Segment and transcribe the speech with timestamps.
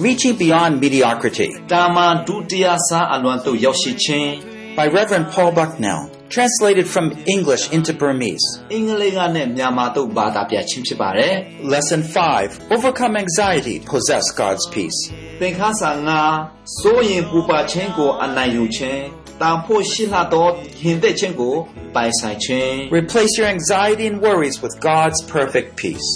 [0.00, 4.29] Reaching Beyond Mediocrity တာမန်ဒုတိယစားအလွန်သို့ရောက်ရှိခြင်း
[4.77, 6.01] by Reverend Paul Bucknell,
[6.35, 8.45] translated from English into Burmese.
[8.73, 11.33] အင်္ဂလိပ်ကနဲ့မြန်မာသို့ဘာသာပြခြင်းဖြစ်ပါတယ်
[11.73, 12.01] Lesson
[12.35, 14.99] 5 Overcome Anxiety, Possess God's Peace.
[15.41, 15.89] သင်ခန်းစာ
[16.35, 19.01] 9စိုးရင်ပူပါခြင်းကိုအနိုင်ယူခြင်း
[19.41, 20.47] တန်ဖို့ရှိလှသော
[20.81, 21.55] ဟင်သက်ခြင်းကို
[21.95, 26.09] ပိုင်ဆိုင်ခြင်း Replace your anxiety and worries with God's perfect peace.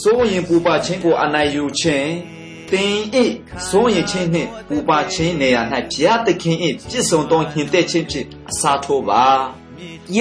[0.00, 2.08] စိုးရင်ပူပါခြင်းကိုအနိုင်ယူခြင်း
[2.72, 2.96] သင်၏
[3.68, 5.62] စိုးရင်ခြင်းနှင့်ပူပါခြင်းနေရာ၌
[5.92, 6.56] ဘုရားသခင်၏
[6.88, 9.26] ပြည့်စုံသောဟင်သက်ခြင်းဖြင့်အစားထိုးပါ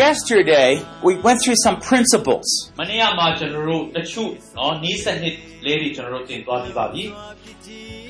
[0.04, 0.70] Yesterday,
[1.08, 2.48] we went through some principles.
[2.80, 7.04] မနေ့ကမှကျွန်တော်တို့တချို့နော်နီးစနစ်လေးတွေကျွန်တော်တို့သင်သွားပြီးပါပြီ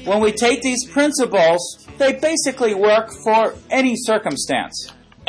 [0.09, 1.61] When we take these principles,
[2.01, 3.41] they basically work for
[3.79, 4.75] any circumstance.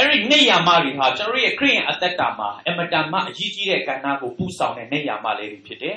[0.00, 5.96] အဲ့ဒီနေရာမတွေဟာကျွန်တော်တို့ရဲ့ခရိယန်အသက်တာမှာအမတန်မှအရေးကြီးတဲ့ကဏ္ဍကိုပူဆောင်တဲ့နေရာမလေးတွေဖြစ်တယ်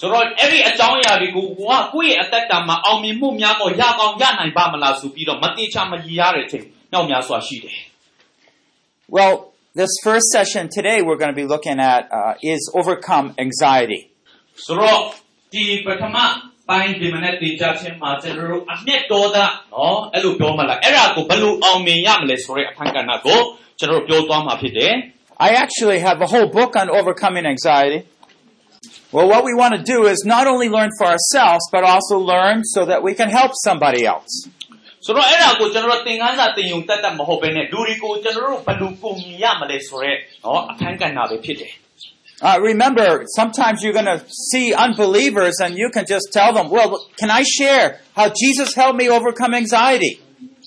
[0.00, 7.76] ဆိုတော့အဲ့ဒီအကြောင်းအရာတွေကိုကိုကကိုယ့်ရဲ့အသက်တာမှာအောင်မြင်မှုများပေါ်ရကောင်းရနိုင်ပါမလားဆိုပြီးတော့မတိချမရည်ရတဲ့အချိန်နောက်များစွာရှိတယ်
[9.16, 9.34] Well,
[9.80, 14.00] this first session today we're going to be looking at uh, is overcome anxiety.
[14.66, 14.98] ဆိုတော့
[15.52, 16.16] ဒီပထမ
[16.68, 23.40] ပိုင်းဒီမနေ့တင်ကြခြင်းမှာကျွန်တော်တို့အမျက်တော်သားနော်အဲ့လိုပြောမှလားအဲ့ဒါကိုဘယ်လိုအောင်မြင်ရမလဲဆိုတဲ့အခန်းကဏ္ဍကို
[23.78, 24.92] ကျွန်တော်တို့ပြောသွားမှာဖြစ်တယ်
[25.48, 27.98] I actually have a whole book on overcoming anxiety.
[29.16, 32.56] Well, what we want to do is not only learn for ourselves, but also learn
[32.74, 34.32] so that we can help somebody else.
[35.06, 41.72] ဆိုတော့အဲ့ဒါကိုကျွန်တော်တို့သင်ခန်းစာသင်ယူတတ်တတ်မဟုတ်ဘဲနဲ့လူတွေကိုကျွန်တော်တို့ဘယ်လိုပုံမြင်ရမလဲဆိုတဲ့နော်အခန်းကဏ္ဍပဲဖြစ်တယ်
[42.40, 46.90] Uh, remember, sometimes you're going to see unbelievers and you can just tell them, well,
[47.16, 50.20] can I share how Jesus helped me overcome anxiety?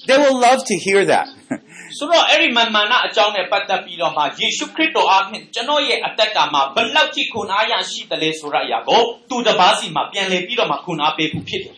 [0.06, 1.28] They will love to hear that.
[1.98, 11.76] ဆိုတော့အဲ့ဒီမာမာနအကြောင်းနဲ့ပတ်သက်ပြီးတော့မှယေရှုခရစ်တော်အားဖြင့်ကျွန်တော်ရဲ့အသက်တာမှာဘယ်လောက်ထိခွန်အားရရှိတယ်လဲဆိုတဲ့အရာကိုသူတစ်ပါးစီမှာပြန်လည်ပြီးတော့မှခွန်အားပေးဖို့ဖြစ်တယ်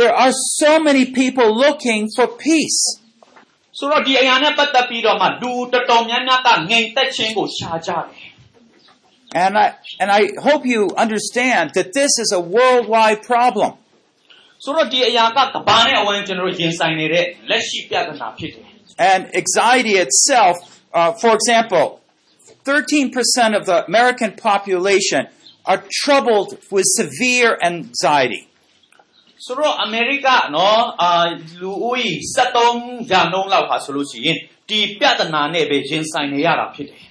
[0.00, 2.80] there are so many people looking for peace.
[3.78, 8.26] ဆိုတော့ဒီအရာနဲ့ပတ်သက်ပြီးတော့မှလူတော်တော်များများကငြိမ်သက်ခြင်းကိုရှာကြတယ်
[9.44, 9.66] And I,
[10.00, 13.72] and I hope you understand that this is a worldwide problem.
[14.64, 18.66] ဆိုတော့ဒီအရာကကဘာနဲ့အဝန်းကျွန်တော်တို့ရင်ဆိုင်နေတဲ့လက်ရှိပြဿနာဖြစ်တယ်
[19.00, 20.56] And anxiety itself,
[20.92, 22.00] uh, for example,
[22.64, 25.28] 13% of the American population
[25.64, 28.42] are troubled with severe anxiety.
[29.46, 31.12] ဆိုတော့အမေရိကနော်အာ
[31.60, 32.12] လူဦးရေ
[32.62, 34.36] 73ရာနှုန်းလောက်ဟာဆိုလို့ရှိရင်
[34.68, 37.02] ဒီပြဿနာနဲ့ပဲရင်ဆိုင်နေရတာဖြစ်တယ်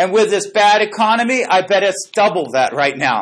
[0.00, 3.20] And with this bad economy, I bet it's double that right now.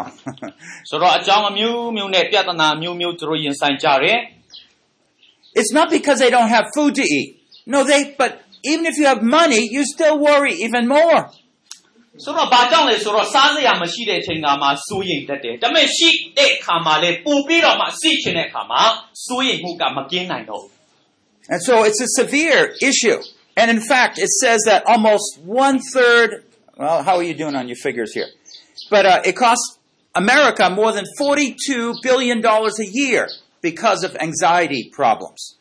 [0.90, 4.18] ဆိုတော့အကြောင်းအမျိုးမျိုးနဲ့ပြဿနာအမျိုးမျိုးသူတို့ရင်ဆိုင်ကြတယ်
[5.58, 7.28] it's not because they don't have food to eat.
[7.66, 11.20] No, they, but even if you have money, you still worry even more.
[12.24, 18.82] ဆိုတော့ဘာကြောင့်လဲဆိုတော့စားစရာမရှိတဲ့အချိန်ကမှစိုးရိမ်တတ်တယ်ဒါပေမဲ့ရှိတဲ့အခါမှာလေပူပြီးတော့မှစိတ်ချင်တဲ့အခါမှာ
[19.26, 20.72] စိုးရိမ်မှုကမကင်းနိုင်တော့ဘူး
[21.52, 23.20] And so it's a severe issue.
[23.60, 25.26] And in fact, it says that almost
[25.66, 26.28] one third,
[26.76, 28.30] well, how are you doing on your figures here?
[28.90, 29.78] But uh, it costs
[30.14, 32.70] America more than $42 billion a
[33.02, 33.28] year
[33.62, 35.54] because of anxiety problems.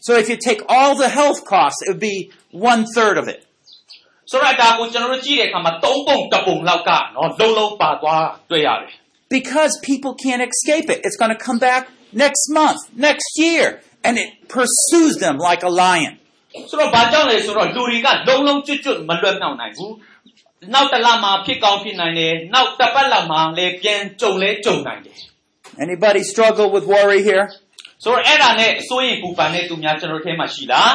[0.00, 3.46] so if you take all the health costs, it would be one third of it.
[4.26, 4.38] So
[9.30, 11.00] Because people can't escape it.
[11.04, 15.70] It's going to come back next month, next year, and it pursues them like a
[15.70, 16.18] lion.
[20.74, 25.16] နောက်တစ်လမှာဖြစ်ကောင်းဖြစ်နိုင်တယ်နောက်တစ်ပတ်လောက်မှာလည်းပြန်ကြုံလဲကြုံနိုင်တယ်
[25.86, 27.44] Anybody struggle with worry here?
[28.04, 30.90] ဆိုတော့အဲ့ဒါနဲ့အစိုးရင်ပူပန်တဲ့သူများကျွန်တော်တို့ထဲမှာရှိလား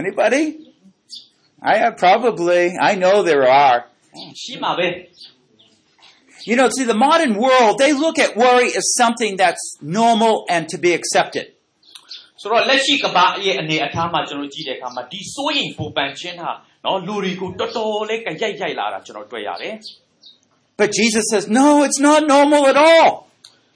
[0.00, 0.42] Anybody?
[1.72, 2.62] I have probably.
[2.90, 3.78] I know there are.
[4.42, 4.88] ရှိမှာပဲ
[6.48, 9.64] You know, see, the modern world, they look at worry as something that's
[10.00, 11.46] normal and to be accepted.
[12.40, 16.50] ဆိုတော့လက်ရှိကမ္ဘာရဲ့အနေအထားမှာကျွန်တော်ကြည့်တဲ့အခါမှာဒီစိုးရင်ပူပန်ခြင်းဟာ
[16.85, 19.75] နော်လူတွေကိုတော်တော်လေးကြရိုက်ရိုက်လာတာကျွန်တော်တွေ့ရတယ်
[20.81, 23.09] But Jesus says, no, it's not normal at all.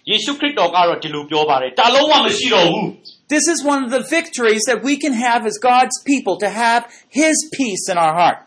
[0.09, 2.85] ယေရှုခရစ်တော်ကတော့ဒီလိုပြောပါတယ်ဒါလုံးဝမရှိတော့ဘူး
[3.35, 6.81] This is one of the victories that we can have as God's people to have
[7.21, 8.39] His peace in our heart.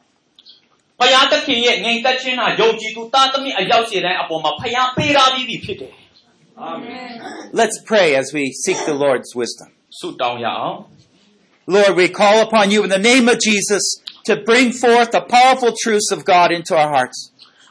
[1.00, 5.92] ဖယားသခင်ရဲ့ငြိမ်သက်ခြင်းဟာယုံကြည်သူသားသမီးအယောက်စီတိုင်းအပေါ်မှာဖယားပေးထားပြီးပြီဖြစ်တယ်
[7.60, 9.68] Let's pray as we seek the Lord's wisdom.
[9.98, 10.76] ဆုတောင်းရအောင်
[11.76, 13.84] Lord, we call upon you in the name of Jesus
[14.28, 17.18] to bring forth the powerful truths of God into our hearts.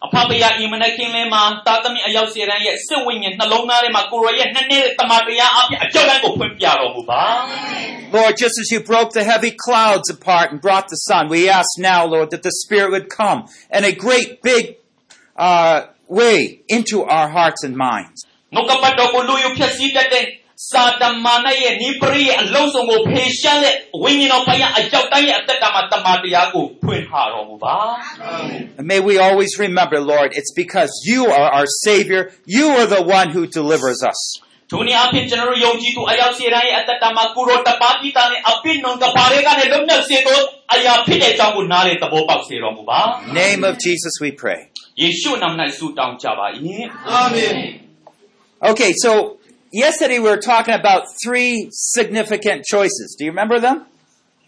[0.05, 7.23] အဖဖယားဤမနက်ခင်းလေးမှာသားသမီးအယောက်စီတိုင်းရဲ့စိတ်ဝိညာဉ်နှလုံးသားထဲမှာကိုရောရဲ့နှစ်နေတဲ့တမန်တရားအပြည့်အကြောင်းတိုင်းကိုဖွင့်ပြတော်မူပါ
[8.17, 11.71] Lord, just as you broke the heavy clouds apart and brought the sun, we ask
[11.91, 13.39] now, Lord, that the Spirit would come
[13.77, 14.63] in a great big
[15.47, 15.77] uh,
[16.19, 18.17] way into our hearts and minds.
[18.55, 20.25] နှုတ်ကပတ်တော်ကိုလူယူဖြစ်စည်းတတ်တဲ့
[20.69, 23.73] စာတမန်ရဲ့နိပရိရဲ့အလုံးစုံကိုဖေရှားတဲ့
[24.03, 27.75] ဝိညာဉ်တော်ဖယားအကြောက်တိုင်းရဲ့အသက်တာမှာတမန်တရားကိုဖွင့်ထားတော်မူပါ
[28.77, 32.21] And may we always remember, Lord, it's because you are our Savior.
[32.57, 34.19] You are the one who delivers us.
[34.71, 40.39] ဒုနီအဖြစ်ကျွန်တော်တို့ယုံကြည်သူအယောက်စီတိုင်းရဲ့အသက်တာမှာကိုရောတပါးပြီးသားနဲ့အပြစ်နှုံကပါးတွေကနဲ့လွတ်မြောက်စေသော
[40.73, 44.59] အရာဖြစ်တဲ့အကြောင်းကိုနားလေသဘောပေါက်စေတော်မူပါ In the name of Jesus, we pray.
[45.01, 46.47] ယေရှုနာမ၌ဆုတောင်းကြပါ၏
[48.69, 49.11] Okay, so
[49.71, 53.15] yesterday we were talking about three significant choices.
[53.17, 53.77] Do you remember them?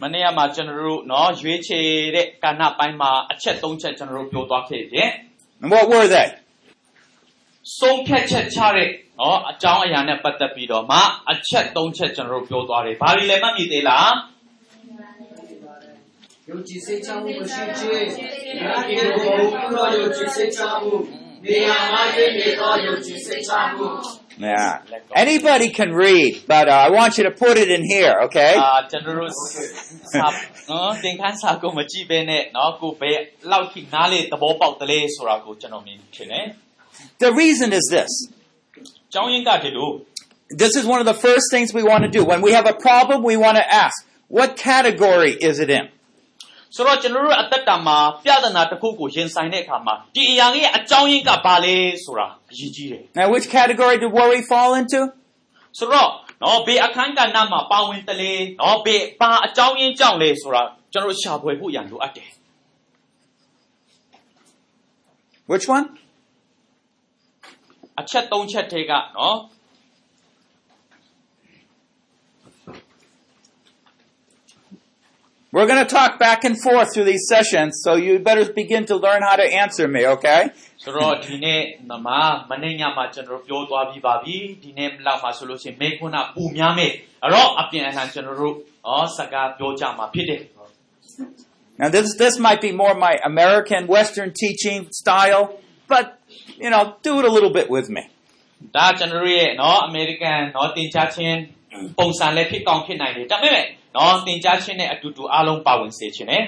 [0.03, 1.85] မနေ့ကမှကျွန်တော်တို့เนาะရွေးချယ်
[2.15, 5.09] တဲ့ကာဏပိုင်းမှာအချက်၃ချက်ကျွန်တော်တို့ပြောသွားခဲ့တယ်
[5.61, 6.27] And what were they?
[7.79, 10.99] ဆုံးဖြတ်ချက်ချတဲ့เนาะအကြောင်းအရာနဲ့ပတ်သက်ပြီးတော့မှ
[11.31, 14.11] အချက်၃ချက်ကျွန်တော်တို့ပြောသွားတယ်။ဘာတွေလဲမှတ်မိသေးလား
[24.38, 24.82] Yeah.
[25.14, 28.54] Anybody can read, but uh, I want you to put it in here, okay?
[28.56, 28.88] Uh,
[30.14, 30.30] Nó.
[37.18, 38.28] The reason is this.
[40.50, 42.24] This is one of the first things we want to do.
[42.24, 45.88] When we have a problem, we want to ask, what category is it in?
[46.74, 55.00] ဆိုတော့ကျွန်တော်တို့အသက်တာမှာပြဿနာတစ်ခုကိုရင်ဆိုင်တဲ့အခါမှာဒီအရာကြီးရဲ့အကြောင်းရင်းကဘာလဲဆိုတာအရေးကြီးတယ် Now, which category did worry fall into?
[55.78, 56.08] ဆိုတော့
[56.42, 60.62] နော်ဘေးအခန်းကဏ္ဍမှာပါဝင်တယ်လေနော်ဘေးဘာအကြောင်းရင်းကြောင့်လဲဆိုတာ
[60.92, 62.28] ကျွန်တော်တို့ရှာဖွေဖို့ရန်လိုအပ်တယ်
[65.50, 65.86] Which one?
[68.00, 69.36] အချက်၃ချက်ထဲကနော်
[75.53, 78.95] We're going to talk back and forth through these sessions, so you better begin to
[78.95, 80.41] learn how to answer me, okay?
[80.83, 81.59] ဆိုတော့ဒီနေ့
[81.89, 82.07] နမ
[82.49, 86.91] မနေ့ညမှာကျွန်တော်တို့ပြောသွားပြီးပါပြီဒီနေ့လောက်မှာဆိုလို့ရှိရင်မေခွန်းကပူများမယ်
[87.23, 88.55] အဲ့တော့အပြင်အလှန်ကျွန်တော်တို့
[88.89, 90.41] ဩစကားပြောကြမှာဖြစ်တယ်
[91.81, 95.45] Now, this, this might be more my American Western teaching style,
[95.87, 96.19] but,
[96.57, 98.03] you know, do it a little bit with me.
[98.75, 101.39] ဒါကျွန်တော်တို့ရဲ့နော်အမေရိကန်နော်တင် जा ချင်း
[101.97, 103.65] ပုံစံလည်းဖြစ်ကောင်းဖြစ်နိုင်တယ်ဒါပေမဲ့
[103.95, 106.43] နော်တင် जा ချင်းနဲ့အတူတူအားလုံးပါဝင်စေချင်တယ်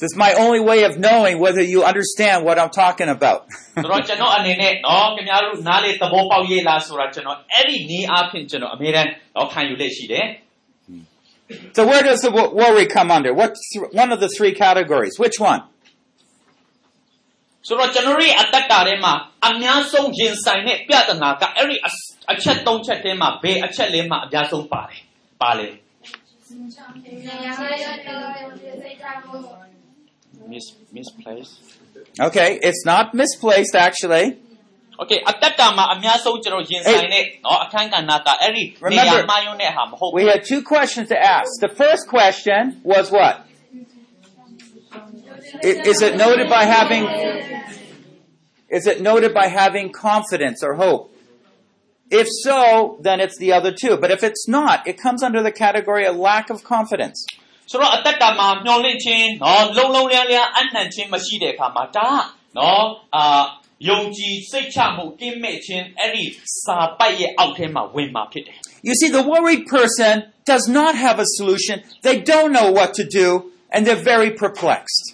[0.00, 3.38] This is my only way of knowing whether you understand what I'm talking about.
[3.82, 10.26] ဆိုတော့ကျွန်တော်အနေနဲ့နော်ခင်ဗျားတို့နားလေသဘောပေါက်ရေးလားဆိုတာကျွန်တော်အဲ့ဒီနည်းအားဖြင့်ကျွန်တော်အမြဲတမ်းတော့ခံယူလက်ရှိတယ်
[11.76, 13.32] so where does the wo- worry come under?
[13.40, 15.14] What th- one of the three categories?
[15.24, 15.60] Which one?
[17.66, 19.12] ဆိုတော့ကျွန်တော်တို့ရဲ့အတ္တတာထဲမှာ
[19.48, 21.96] အများဆုံးရင်ဆိုင်တဲ့ပြဿနာကအဲ့ဒီအစ
[22.32, 25.00] အချက်၃ချက်ထဲမှာဘယ်အချက်လေးမှအများဆုံးပါတယ်
[25.42, 25.68] ပါလေ
[30.52, 31.50] miss misplace
[32.28, 34.26] Okay, it's not misplaced actually.
[35.02, 41.48] Okay အတ္တတာမှာအများဆုံးကျွန်တော်ရင်ဆိုင်တဲ့နော်အခန်းကဏ္ဍတာအဲ့ဒီနေရာ Remember- မှာယုံတဲ့ဟာမဟုတ် We ဘူး had two questions to ask.
[41.68, 42.60] The first question
[42.92, 43.34] was what?
[45.68, 47.04] I- Is it noted by having
[48.78, 51.02] is it noted by having confidence or hope?
[52.10, 53.96] If so, then it's the other two.
[53.96, 57.18] But if it's not, it comes under the category of lack of confidence.
[57.70, 62.22] ဆိုတော့အတ္တတာမှာမျောလင့်ခြင်းနော်လုံလုံလျားလျားအနှံ့ခြင်းမရှိတဲ့အခါမှာဒါက
[62.58, 62.84] နော်
[63.16, 63.42] အာ
[63.88, 66.24] ယုံကြည်စိတ်ချမှုကင်းမဲ့ခြင်းအဲ့ဒီ
[66.64, 68.56] စာပိုက်ရဲ့အောက်ထဲမှာဝင်มาဖြစ်တယ်
[68.88, 70.14] You see, the worried person
[70.52, 71.76] does not have a solution.
[72.06, 73.28] They don't know what to do,
[73.72, 75.04] and they're very perplexed.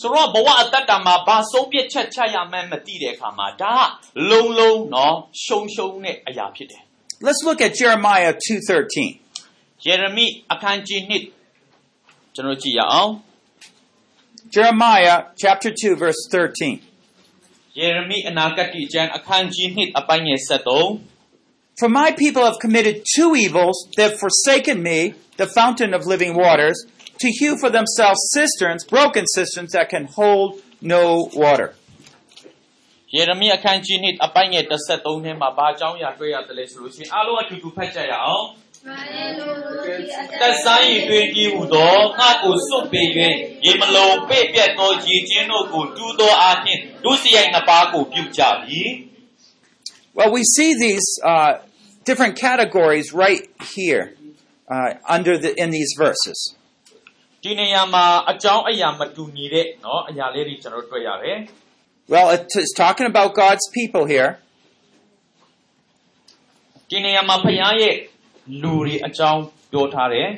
[0.00, 3.86] ဆိုတော့ဘဝအတ္တတာမှာဘာဆုံးဖြတ်ချက်ချရမှန်းမသိတဲ့အခါမှာဒါက
[4.30, 6.82] လုံလုံနော်ရှုံရှုံတဲ့အရာဖြစ်တယ်
[7.26, 9.08] Let's look at Jeremiah 2:13.
[9.86, 13.10] ယေရမိအခန်းကြီး1ကျွန်တော်ကြည့်ရအောင်
[14.54, 16.74] Jeremiah chapter 2 verse 13.
[17.78, 21.14] ယေရမိအနာဂတ်ကျမ်းအခန်းကြီး1အပိုင်းငယ်73
[21.80, 23.76] For my people have committed two evils.
[23.96, 26.86] They've forsaken me, the fountain of living waters,
[27.20, 31.70] to hew for themselves cisterns, broken cisterns that can hold no water.
[33.16, 38.44] ယေရမိအခန်းကြီး1အပိုင်းငယ်73ထဲမှာဘာအကြောင်းအရာတွေ့ရတယ်လဲဆိုလို့ရှိရင်အားလုံးအတူတူဖတ်ကြရအောင်
[40.40, 43.02] တက်ဆိုင်ရည်တွင်ကြီးဟုသောငါကိုစွန့်ပေ၍
[43.64, 48.82] ရေမလုံးပေ့ပြတ်သောရေချင်းတို့ကိုတူးသောအားဖြင့်ဒုစရိုက်နှစ်ပါးကိုပြုကြပြီ
[50.16, 51.52] Well, we see these uh,
[52.08, 53.42] different categories right
[53.74, 54.04] here
[54.74, 56.38] uh, under the in these verses.
[57.42, 61.38] ဒီနေရာမှာအကြောင်းအရာမတူညီတဲ့เนาะအရာလေးတွေကျွန်တော်တို့တွေ့ရတယ်
[62.12, 64.30] Well, it's talking about God's people here,
[66.90, 67.94] ဒီနေရာမှာဖခင်ရဲ့
[68.62, 69.40] လူတွေအကြောင်း
[69.72, 70.28] ပြောထားတယ်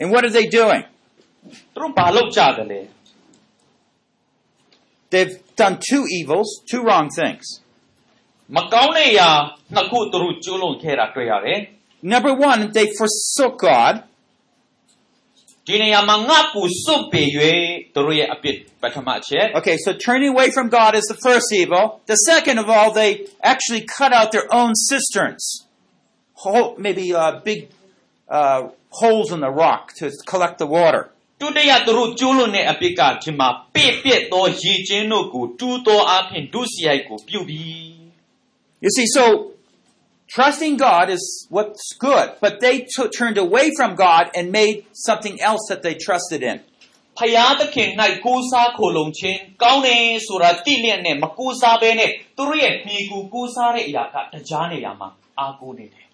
[0.00, 0.82] and what are they doing?
[1.74, 2.80] သူတို့ဘာလုပ်ကြတယ်လဲ
[5.12, 7.46] They've done two evils, two wrong things.
[8.56, 9.30] မကောင်းတဲ့အရာ
[9.74, 11.58] နှစ်ခုသူတို့ကျူးလွန်ခဲ့တာတွေ့ရတယ်
[12.14, 13.94] Number one, they forsook God,
[19.58, 22.00] Okay, so turning away from God is the first evil.
[22.06, 25.66] The second of all, they actually cut out their own cisterns,
[26.34, 27.68] Hole, maybe uh, big
[28.28, 31.10] uh, holes in the rock to collect the water.
[31.42, 37.96] ဒုတိယသူတို့ကျူးလွန်တဲ့အပြစ်ကဒီမှာပြည့်ပြည့်သောရေကျင်းတို့ကိုတူးသောအဖြစ်ဒုစရိုက်ကိုပြုပြီး
[38.84, 39.24] You see, so
[40.30, 45.40] trusting God is what's good, but they t- turned away from God and made something
[45.40, 46.60] else that they trusted in.
[47.18, 47.88] ဖယားသခင်၌
[48.24, 55.08] ကိုးစားခိုလုံခြင်းကောင်းတယ်ဆိုတာတိလျက်နဲ့မကိုးစားဘဲနဲ့သူတို့ရဲ့မိကူကိုးစားတဲ့အရာကတရားနေရာမှာ
[55.40, 56.04] အားကိုးနေတယ်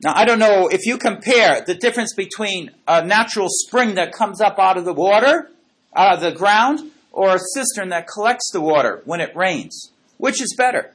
[0.00, 4.40] Now, I don't know if you compare the difference between a natural spring that comes
[4.40, 5.50] up out of the water,
[5.92, 6.76] out of the ground,
[7.10, 9.90] or a cistern that collects the water when it rains.
[10.16, 10.94] Which is better?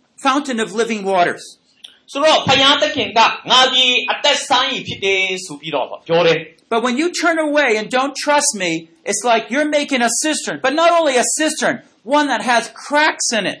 [0.26, 1.44] fountain of living waters.
[2.12, 6.38] ဆိုတော့ဖယားသခင်ကငါဒီအသက်ဆိုင်ရဖြစ်တယ်ဆိုပြီးတော့ပြောတယ်
[6.72, 8.70] But when you turn away and don't trust me,
[9.10, 10.56] it's like you're making a cistern.
[10.66, 11.76] But not only a cistern,
[12.18, 13.60] one that has cracks in it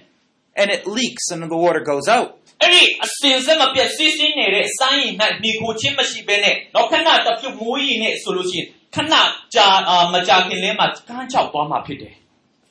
[0.60, 2.30] and it leaks and the water goes out.
[2.62, 9.14] အဲ့ဒီအစင်စက်မပြတ်စီးစီးနေတဲ့စိုင်းရင်၌မိခိုချင်းမရှိဘဲနဲ့တော့ခဏတစ်ပြုတ်မိုးရီနဲ့ဆိုလို့ရှိရင်ခဏ
[9.54, 12.14] ကြာအာမကြာခင်လေးမှာကန်းချောက်သွားမှာဖြစ်တယ်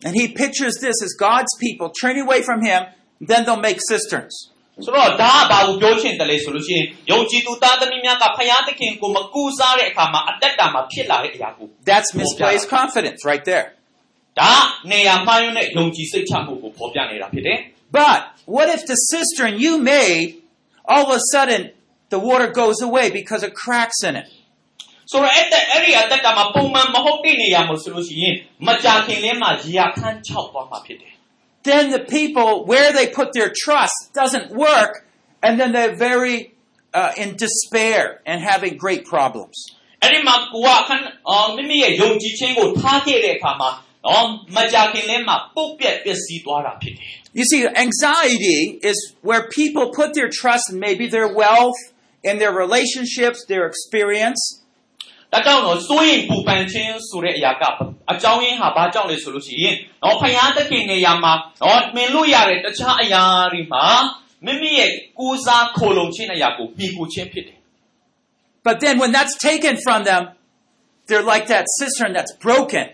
[0.05, 2.81] And he pictures this as God's people turning away from him,
[3.29, 4.35] then they'll make cisterns.
[4.85, 13.65] ဆိုတော့ဒါကဘာကိုပြောချင်တယ်လဲဆိုလို့ရှိရင်ယုံကြည်သူသားသမီးများကဖယားသခင်ကိုမကူစားတဲ့အခါမှာအသက်တာမှာဖြစ်လာတဲ့အရာကို That's misplaced confidence right there.
[14.39, 14.53] ဒါ
[14.91, 17.57] နေရာမှားယွင်းတဲ့ယုံကြည်စိတ်ချမှုကိုဖော်ပြနေတာဖြစ်တယ်
[17.99, 18.19] But
[18.55, 20.27] what if the cistern you made,
[20.91, 21.61] all of a sudden,
[22.13, 24.27] the water goes away because of cracks in it?
[25.11, 28.35] ဆိုတော့အဲ့တဲ့အဲ့ဒီအတက်ကမှာပုံမှန်မဟုတ်တဲ့နေရာမှာဆိုလို့ရှိရင်
[28.67, 31.13] မကြာခင်လေးမှာရေရခန်းချောက်သွားမှာဖြစ်တယ်
[31.63, 35.07] Then the people where they put their trust doesn't work,
[35.41, 36.37] and then they're very
[36.93, 39.57] uh, in despair and having great problems.
[40.03, 43.69] အဲ့ဒီမှာကိုကခန်းအော်မိမိရဲ့ယုံကြည်ခြင်းကိုထားခဲ့တဲ့အခါမှာ
[44.05, 47.09] နော်မကြာခင်လေးမှာပုတ်ပြက်ပျက်စီးသွားတာဖြစ်တယ်
[47.39, 48.59] You see, anxiety
[48.91, 48.97] is
[49.27, 51.79] where people put their trust in maybe their wealth,
[52.29, 54.41] in their relationships, their experience,
[55.31, 57.63] ဒါကြောင့်တော့စိုးရင်ပူပန်ခြင်းဆိုတဲ့အရာက
[58.11, 63.85] အကြောင်းရင်းဟာဘာကြောင့်လဲဆိုလို့ရှိရင်နော်ဖယားသခင်နေရာမှာနော်မင်လို့ရတဲ့တခြားအရာတွေမှာ
[64.45, 67.59] မိမိရဲ့ကိုးစားခိုလုံခြင်းအရာကိုပြီးကိုခြင်းဖြစ်တယ်
[68.67, 70.29] But then when that's taken from them,
[71.07, 72.85] they're like that cistern that's broken.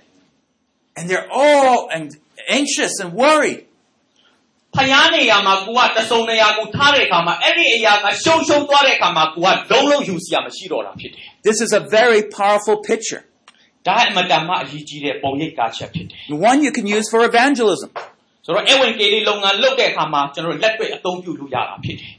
[0.98, 2.08] And they're all and
[2.50, 3.66] anxious and worried.
[4.76, 13.22] ဖယားနေရာမှာကိုကတစုံနေရာကိုထားတဲ့အခါမှာအဲ့ဒီအရာကရှုံရှုံသွားတဲ့အခါမှာကိုကလုံးလုံးယူစရာမရှိတော့တာဖြစ်တယ် This is a very powerful picture.
[13.88, 17.90] ဒါအမတန်မှအရေးကြီးတဲ့ပုံရိပ်ကားချက်ဖြစ်တယ် One you can use for evangelism.
[18.46, 22.14] ဆိုတော့အဝင်ကေလေးလုပ်ငန်းလုပ်တဲ့အခါမှာကျွန်တော်တို့လက်တွေ့အသုံးပြုလို့ရတာဖြစ်တယ်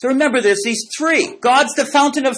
[0.00, 1.22] So remember there's these three.
[1.50, 2.34] God's the fountain of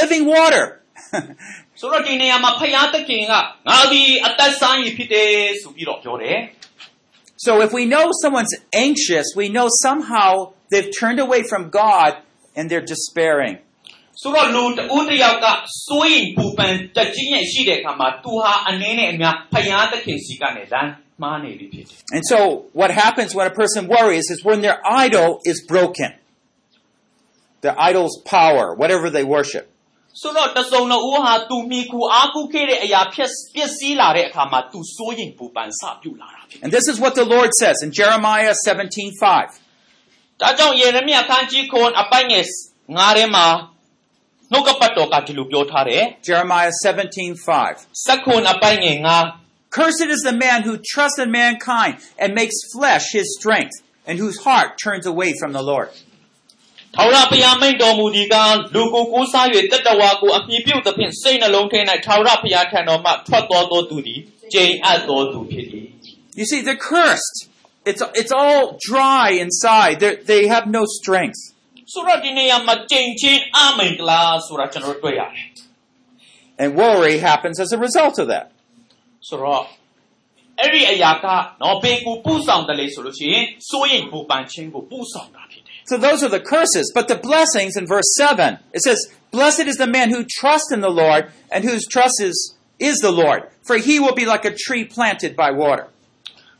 [0.00, 0.64] living water.
[1.80, 3.32] ဆိုတော့ဒီနေရာမှာဖယားသခင်က
[3.68, 5.28] ငါဒီအသက်ဆိုင်ရဖြစ်တယ်
[5.62, 6.36] ဆိုပြီးတော့ပြောတယ်
[7.44, 12.10] so if we know someone's anxious, we know somehow they've turned away from God
[12.54, 13.56] and they're despairing.
[14.22, 15.46] ဆိုတော့လူတဦးတစ်ယောက်က
[15.86, 20.90] စိုးရင်ပူပန်တက်ကြီးရဲ့ရှိတဲ့အခါမှာသူဟာအနေနဲ့အများဖယားသခင်စီကနေလမ်း
[21.22, 22.38] မှားနေပြီဖြစ်တယ် And so
[22.80, 26.10] what happens when a person worries is when their idol is broken.
[27.64, 29.64] Their idol's power, whatever they worship.
[30.20, 39.22] ဆိုတော့တစုံတစ်ဦးဟာသူမိခုအားကိုးခဲ့တဲ့အရာဖြစ်ပျက်စီးလာတဲ့အခါမှာသူစိုးရင်ပူပန်စပြုတ်လာတာဖြစ်တယ် And this is what the Lord says in Jeremiah 17:5.
[40.40, 42.44] ဒါကြောင့်ယေရမိအခန်းကြီး9အပိုင်ငယ်
[42.78, 43.46] 9ထဲမှာ
[44.52, 47.76] နှုတ်ကပတ်တော်ကဒီလိုပြောထားတယ် Jeremiah 17:5.
[48.06, 49.40] စက္ခွန်အပိုင်းငယ်9
[49.70, 54.38] Cursed is the man who trusts in mankind and makes flesh his strength, and whose
[54.42, 55.90] heart turns away from the Lord.
[56.94, 58.34] ထာဝရဘုရားမိန့်တော်မူဒီက
[58.74, 64.20] လူကိုကိုးစား၍တတဝါကိုအမိပြုတ်သဖြင့်စိတ်နှလုံးထဲ၌ထာဝရဘုရားထံတော်မှထွက်တော်သောသူသည်
[64.52, 65.66] ကျိန်အပ်သောသူဖြစ်၏。
[66.38, 67.36] You see, they're cursed.
[67.84, 70.00] It's, it's all dry inside.
[70.00, 71.40] They're, they have no strength.
[71.92, 75.46] ဆိုတော့ဒီနေရာမှာကျိန်ချင်းအမိန်ကလားဆိုတာကျွန်တော်တို့တွေ့ရတယ်
[76.62, 78.46] And worry happens as a result of that.
[79.28, 79.64] ဆိုတော့
[80.60, 81.26] အဲ့ဒီအရာက
[81.62, 85.43] နော်ဘေကိုပူဆောင်တယ်လေဆိုလို့ရှိရင်စိုးရိမ်ပူပန်ခြင်းကိုပူဆောင်တာဖြစ်တယ်
[85.84, 86.92] So those are the curses.
[86.94, 90.80] But the blessings in verse 7, it says, Blessed is the man who trusts in
[90.80, 94.54] the Lord and whose trust is, is the Lord, for he will be like a
[94.54, 95.86] tree planted by water.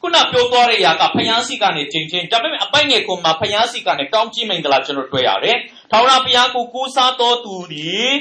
[0.03, 5.57] ခုနပြောသွားတဲ့အရာကဖျားစီကနေကျိန်ချင်းဒါပေမဲ့အပိုင်ငယ်ကိုမှဖျားစီကနေကောင်းကြီးမိန်ကလာကျွန်တော်တွေ့ရတယ်
[5.91, 8.13] ထာဝရဘုရားကိုကိုးစားတော်သူသည်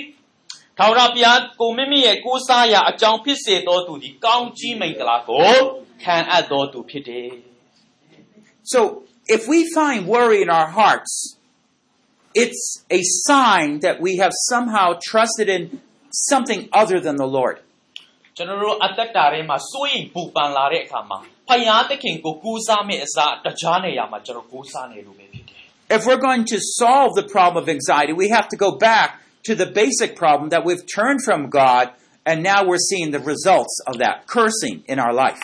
[0.78, 5.52] ထာဝရဘုရားကိုမိမိရဲ့ကိုးစားရာအကြောင်းဖြစ်စေတော်သူသည်ကောင်းကြီးမိန်ကလာကို
[6.04, 7.30] ခံအပ်တော်သူဖြစ်တယ်
[8.72, 8.80] So
[9.36, 11.38] if we find worry in our hearts,
[12.34, 17.58] it's a sign that we have somehow trusted in something other than the Lord.
[18.36, 25.62] ကျွန်တော်တို့အသက်တာထဲမှာစိုးရိမ်ပူပန်လာတဲ့အခါမှာဖယားသခင်ကိုကူးစားမယ့်အစားတခြားနေရာမှာကျွန်တော်ကူးစားနေလို့ပဲဖြစ်တယ်
[25.98, 29.10] If we're going to solve the problem of anxiety, we have to go back
[29.48, 31.86] to the basic problem that we've turned from God
[32.30, 35.42] and now we're seeing the results of that cursing in our life.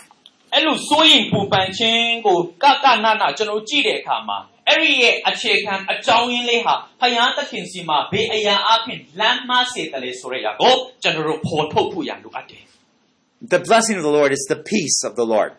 [0.54, 12.64] အဲ့လိုစိုးရိမ်ပူပန်ခြင်းကိုကကနနကျွန်တော်ကြည့်တဲ့အခါမှာအဲ့ဒီရဲ့အခြေခံအကြောင်းရင်းလေးဟာဖယားသခင်စီမှာဘေးအရာအဖြစ်လမ်းမစေတယ်လေဆိုရရကိုကျွန်တော်တို့ဖော်ထုတ်ဖို့ရလိုအပ်တယ်
[13.54, 15.52] The blessing of the Lord is the peace of the Lord.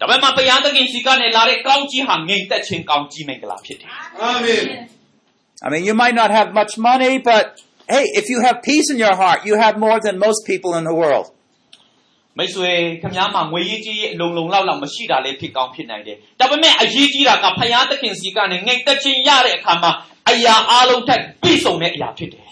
[0.00, 3.88] ဒါပေမဲ့ဖယားသခင်စီကနေလာတဲ့ကောင်းကြီးဟာငြိမ်သက်ခြင်းကောင်းကြီးမင်္ဂလာဖြစ်တယ်
[4.30, 4.66] Amen.
[5.64, 7.44] I mean, you might not have much money, but
[7.94, 10.84] hey, if you have peace in your heart, you have more than most people in
[10.90, 11.26] the world.
[12.38, 12.70] မိတ်ဆွေ
[13.02, 19.90] ခင်ဗျားမှာငွေရေးကြီးရဲ့အလုံးလုံးလောက်လောက်မရှိတာလည်းဖြစ်ကောင်းဖြစ်နိုင်တယ်ဒါပေမဲ့အရေးကြီးတာကဖယားသခင်စီကနေငြိမ်သက်ခြင်းရတဲ့အခါမှာ
[20.30, 22.44] အရာအလုံးထက်ပြည့်စုံတဲ့အရာဖြစ်တယ်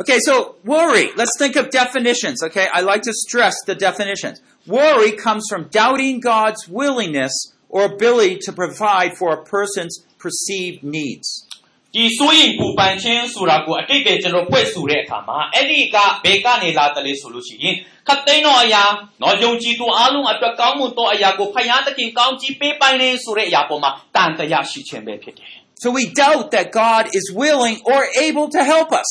[0.00, 1.06] Okay, so worry.
[1.20, 2.66] Let's think of definitions, okay?
[2.72, 4.42] I like to stress the definitions.
[4.66, 7.34] Worry comes from doubting God's willingness
[7.68, 11.46] or ability to provide for a person's perceived needs.
[11.94, 17.76] ဒီဆိုရင်ပူပန်ခြင်းဆိုတာကိုအတိတ်ကကျွန်တော်ဖွဲ့ဆိုတဲ့အခါမှာအဲ့ဒီကဘယ်ကနေလာတယ်လဲဆိုလို့ရှိရင်
[18.08, 18.84] ခတ်သိန်းတော်အရာ
[19.22, 25.50] နော်ယုံကြည်သူအလုံးအတွက်ကောင်းမှုသောအရာကိုဖယားသခင်ကောင်းကြီးပေးပိုင်နေဆိုတဲ့အရာပေါ်မှာတန်တရားရှိခြင်းပဲဖြစ်တယ်
[25.82, 29.10] So we doubt that God is willing or able to help us.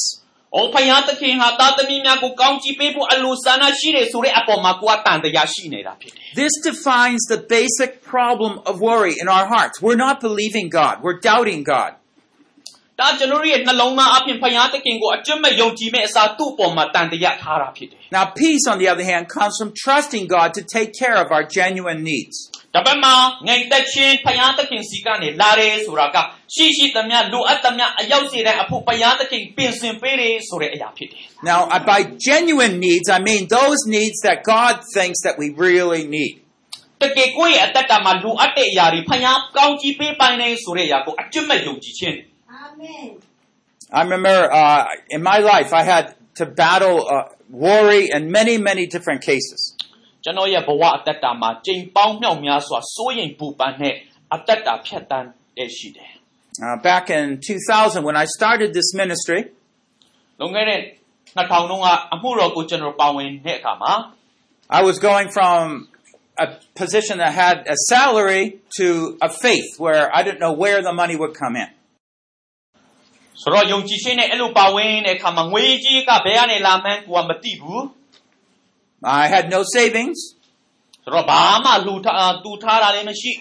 [0.54, 9.76] ။အော်ဖယားသခင်ဟာသားသမီးများကိုကောင်းကြီးပေးဖို့အလိုဆန္ဒရှိတယ်ဆိုတဲ့အပေါ်မှာကိုယ်ကတန်တရားရှိနေတာဖြစ်တယ် This defines the basic problem of worry in our hearts.
[9.86, 10.96] We're not believing God.
[11.06, 12.04] We're doubting God. ။
[13.00, 21.28] ဒါကျွန်တော်တို့ရဲ့နှလုံးသားအပြင်ဖယားသခင်ကိုအကျွတ်မဲ့ယုံကြည်မဲ့အစားသူ့အပေါ်မှာတန်တရားထားတာဖြစ်တယ် Now, peace, on the other hand, comes from trusting God to take care of
[21.36, 22.36] our genuine needs.
[22.74, 26.18] ။ဒါပေမဲ့ငြိမ်သက်ခြင်းဖယားသခင်စီကနေလာတယ်ဆိုတာက
[26.56, 36.04] ရှိရှိသမျှလိုအပ်သမျှအရောက်စေတဲ့အဖို့ဖယားသခင်ပြင်ဆင်ပေးတယ်ဆိုတဲ့အရာဖြစ်တယ် Now, uh, by genuine needs, I mean those needs that God thinks that we really
[36.18, 36.34] need.
[36.70, 42.18] ။တကယ်ကိုယ့်ရဲ့အသက်တာမှာလိုအပ်တဲ့အရာတွေဖယားကောင်းကြီးပေးပိုင်နေဆိုတဲ့အရာကိုအကျွတ်မဲ့ယုံကြည်ခြင်း
[42.78, 43.20] Amen.
[43.92, 48.86] I remember uh, in my life, I had to battle uh, worry in many, many
[48.94, 49.62] different cases.
[50.24, 53.94] ကျွန်တော်ရဲ့ဘဝအသက်တာမှာကြိမ်ပေါင်းမြောက်များစွာစိုးရိမ်ပူပန်တဲ့
[54.34, 56.12] အသက်တာဖြတ်တန်းတဲ့ရှိတယ်
[56.66, 59.42] Uh, back in 2000, when I started this ministry,
[59.96, 60.80] ။လွန်ခဲ့တဲ့
[61.38, 63.94] 2000တုန်းကအမှုတော်ကိုကျွန်တော်ပါဝင်တဲ့အခါမှာ
[64.80, 65.62] I was going from
[66.46, 66.48] a
[66.82, 68.44] position that had a salary
[68.80, 68.88] to
[69.28, 71.70] a faith where I didn't know where the money would come in.
[73.42, 77.82] ဆိုတော့ယုံကြည်ခြင်းနဲ့အဲ့လိုပါဝင်တဲ့အခါမှာငွေကြီးကဘယ်ကနေလာမှန်းကိုကမသိဘူး
[79.22, 80.20] I had no savings,
[81.04, 83.32] ဆိုတော့ဘာမှလူထားတူထားတာလည်းမရှိ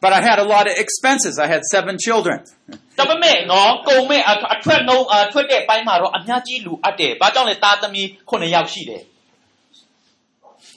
[0.00, 1.38] but I had a lot of expenses.
[1.38, 2.38] I had seven children.
[2.98, 9.02] ဒါပေမဲ့နော်ကုံမဲ့အအထွက်နှုံးအထွက်တဲ့ပိုင်းမှာတော့အများကြီးလူအပ်တယ်ဘာကြောင့်လဲသားသမီး9ယောက်ရှိတယ်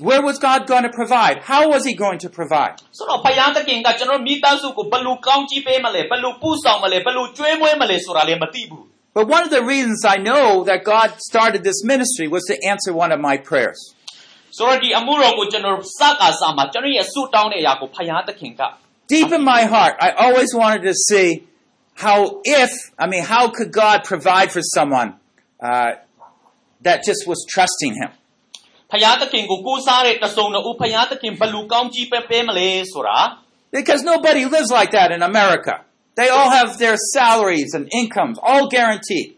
[0.08, 1.36] Where was God going to provide?
[1.52, 2.76] How was He going to provide?
[2.97, 8.84] ဆိုတော့ဘုရားသခင်ကကျွန်တော်မိသားစုကိုဘယ်လိုကောင်းကြီးပေးမလဲဘယ်လိုပူဆောင်မလဲဘယ်လိုကျွေးမွေးမလဲဆိုတာလည်းမသိဘူး
[9.17, 12.91] But one of the reasons I know that God started this ministry was to answer
[13.04, 13.80] one of my prayers.
[14.58, 18.63] ဆိုတော့ဒီအမှုတော်ကိုကျွန်တော်စကားစမှာကျွန်တော်ရဲ့ဆုတောင်းတဲ့အရာကိုဘုရားသခင်က
[19.13, 21.28] Deep in my heart, I always wanted to see
[21.95, 25.10] how, if, I mean, how could God provide for someone
[25.60, 25.95] uh,
[26.82, 28.12] that just was trusting Him?
[28.91, 33.19] ဖယားသခင်ကိုကိုးစားတဲ့တဆုံတော်ဦးဖယားသခင်ဘယ်လူကောင်းကြီးပဲပေးမလဲဆိုတာ
[33.78, 35.76] Because nobody lives like that in America.
[36.19, 39.30] They all have their salaries and incomes all guaranteed.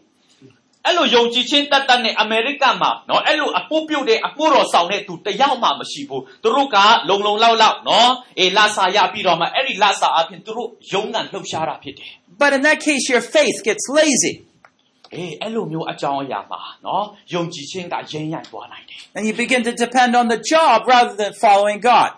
[0.86, 6.76] အဲ့လိုယုံကြည်ခြင်းတတ်တတ်နဲ့အမေရိကမှာနော်အဲ့လိုအပိုးပြုတ်တဲ့အပိုးတော်ဆောင်တဲ့သူတယောက်မှမရှိဘူးသူတို့က
[7.08, 12.10] လုံလုံလောက်လောက်နော်အေးလာစာရပြီးတော့မှအဲ့ဒီလာစာအပြင်သူတို့ယုံကလှုပ်ရှားတာဖြစ်တယ်
[12.42, 14.32] But in that case, your faith gets lazy
[15.14, 22.10] အေးအဲ့လိုမျိုးအကြောင်းအရာမှာနော်ယုံကြည်ခြင်းကရင်းရိုင်သွားနိုင်တယ် and you begin to depend on the job rather than following God.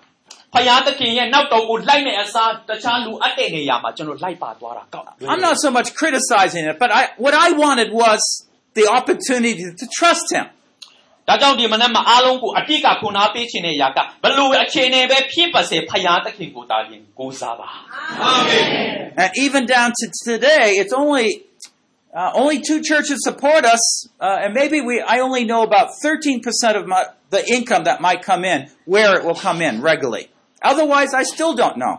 [0.54, 8.20] ဖယားသခင်ရဲ့နောက်တော်ကိုလိုက်နေအစားတခြားလူအပ်တဲ့နေရာမှာကျွန်တော်လိုက်ပါသွားတာကောက် I'm not so much criticizing it, but I, what I wanted was
[8.78, 10.46] the opportunity to trust Him.
[11.28, 17.68] ဒါကြောင့်ဒီမနက်မှာအားလုံးကိုအတိတ်ကခုနာပေးခြင်းတဲ့ຢာကဘလို့အခြေအနေပဲဖြစ်ပါစေဖယားသခင်ကိုတာရင်ကိုးစားပါ
[19.22, 21.28] And even down to today, it's only
[22.14, 26.40] uh, only two churches support us, uh, and maybe we I only know about 13%
[26.74, 30.30] of my, the income that might come in, where it will come in regularly.
[30.62, 31.96] Otherwise, I still don't know.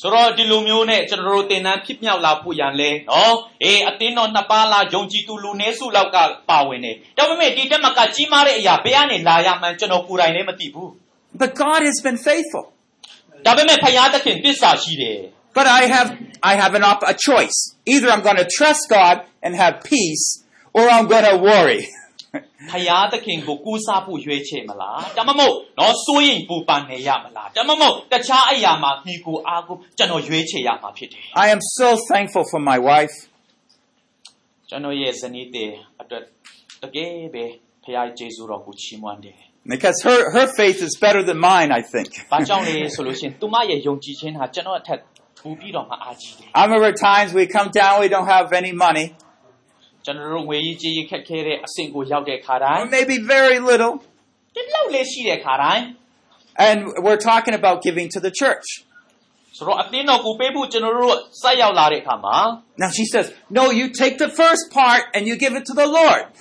[0.00, 6.16] ဆိုတော့ဒီလိုမျိုးနဲ့ကျွန်တော်တို့သင်တန်းဖြစ်မြောက်လာဖို့ရန်လဲနော်အေးအတင်းတော်နှစ်ပါးလားယုံကြည်သူလူနည်းစုလောက်က
[6.50, 10.90] ပါဝင်တယ်ဒါပေမဲ့ဒီတက်မကကြီးမားတဲ့အရာဘယ်ကနေလာရမှန်းကျွန်တော်ကိုယ်တိုင်လည်းမသိဘူး
[11.42, 12.64] But God has been faithful.
[13.46, 15.18] ဒါပေမဲ့ဖယားသခင်တစ္ဆာရှိတယ်
[15.58, 16.08] But I have
[16.50, 17.58] I have an op- a choice.
[17.92, 20.24] Either I'm going to trust God and have peace,
[20.76, 21.82] or I'm going to worry.
[22.70, 33.16] ဖယားသခင်ကိုကူးစားဖို့ရွေးချယ်မလားဒါမှမဟုတ်နော်စိုးရင်ပူပန်နေရမလားဒါမှမဟုတ်တခြားအရာမှာမိကိုအားကိုကျွန်တော်ရွေးချယ်ရမှာဖြစ်တယ် I am so thankful for my wife.
[34.68, 35.70] ကျွန်တော်ရဲ့ဇနီးတဲ့
[36.02, 36.22] အတွက်
[36.82, 37.44] တကယ်ပဲ
[37.84, 39.38] ဖယားကျေးဇူးတော်ကိုချီးမွမ်းတယ်
[39.72, 42.10] Because her, her faith is better than mine, I think.
[42.32, 44.98] ဘာကြောင့်လဲဆိုလို့ရှိရင်သူမရဲ့ယုံကြည်ခြင်းဟာကျွန်တော်အထက်
[45.38, 49.06] ထူပြီးတော့မှအားကြီးတယ် I remember times we come down, we don't have any money,
[50.06, 53.94] ကျွန်တော်တို့ငွေကြီးကြီးခက်ခဲတဲ့အဆင့်ကိုရောက်တဲ့ခါတိုင်း or maybe very little,
[54.54, 55.84] ဒီလောက်လေးရှိတဲ့ခါတိုင်း
[56.68, 58.66] and we're talking about giving to the church.
[59.56, 62.36] ဆိုတော့အသင်းတော်ကိုပေးဖို့ကျွန်တော်တို့စိုက်ရောက်လာတဲ့အခါမှာ
[62.82, 63.26] Now she says,
[63.58, 66.24] No, you take the first part and you give it to the Lord.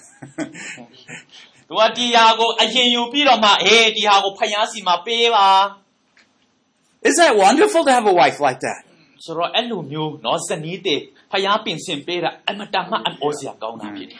[1.68, 5.48] သူကဒီဟာကိုအရင်ယူပြီးတော့မှအေးဒီဟာကိုဖျားစီမှာပေးပါ
[7.08, 8.80] Isn't that wonderful to have a wife like that?
[9.26, 14.18] ဆိုတော့အဲ့လိုမျိုးเนาะဇနီးတဲ့ ဖျားပင်စင်ပေးတာအမတန်မှအံ့ဩစရာကောင်းတာဖြစ်တယ်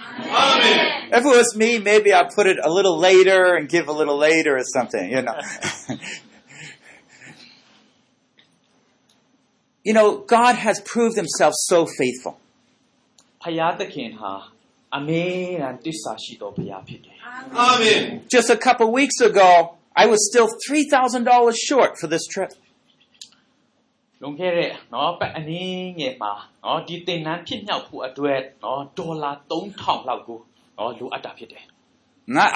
[1.18, 4.20] If it was me, maybe I'd put it a little later and give a little
[4.30, 5.38] later or something, you know.
[9.88, 12.36] you know, God has proved himself so faithful.
[13.44, 14.34] ဖျားသခင်ဟာ
[14.98, 15.24] အမေ
[15.62, 17.16] ရန်တစ္ဆာရှိတော်ဖျားဖြစ်တယ်
[17.70, 18.02] Amen.
[18.36, 19.50] Just a couple weeks ago,
[19.96, 22.52] I was still $3,000 short for this trip.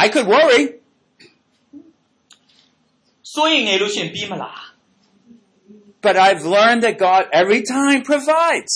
[0.04, 0.62] I could worry
[3.34, 4.60] ဆိုရင်ငယ်လို့ရှင်ပြီးမလား
[6.06, 8.72] But I've learned that God every time provides.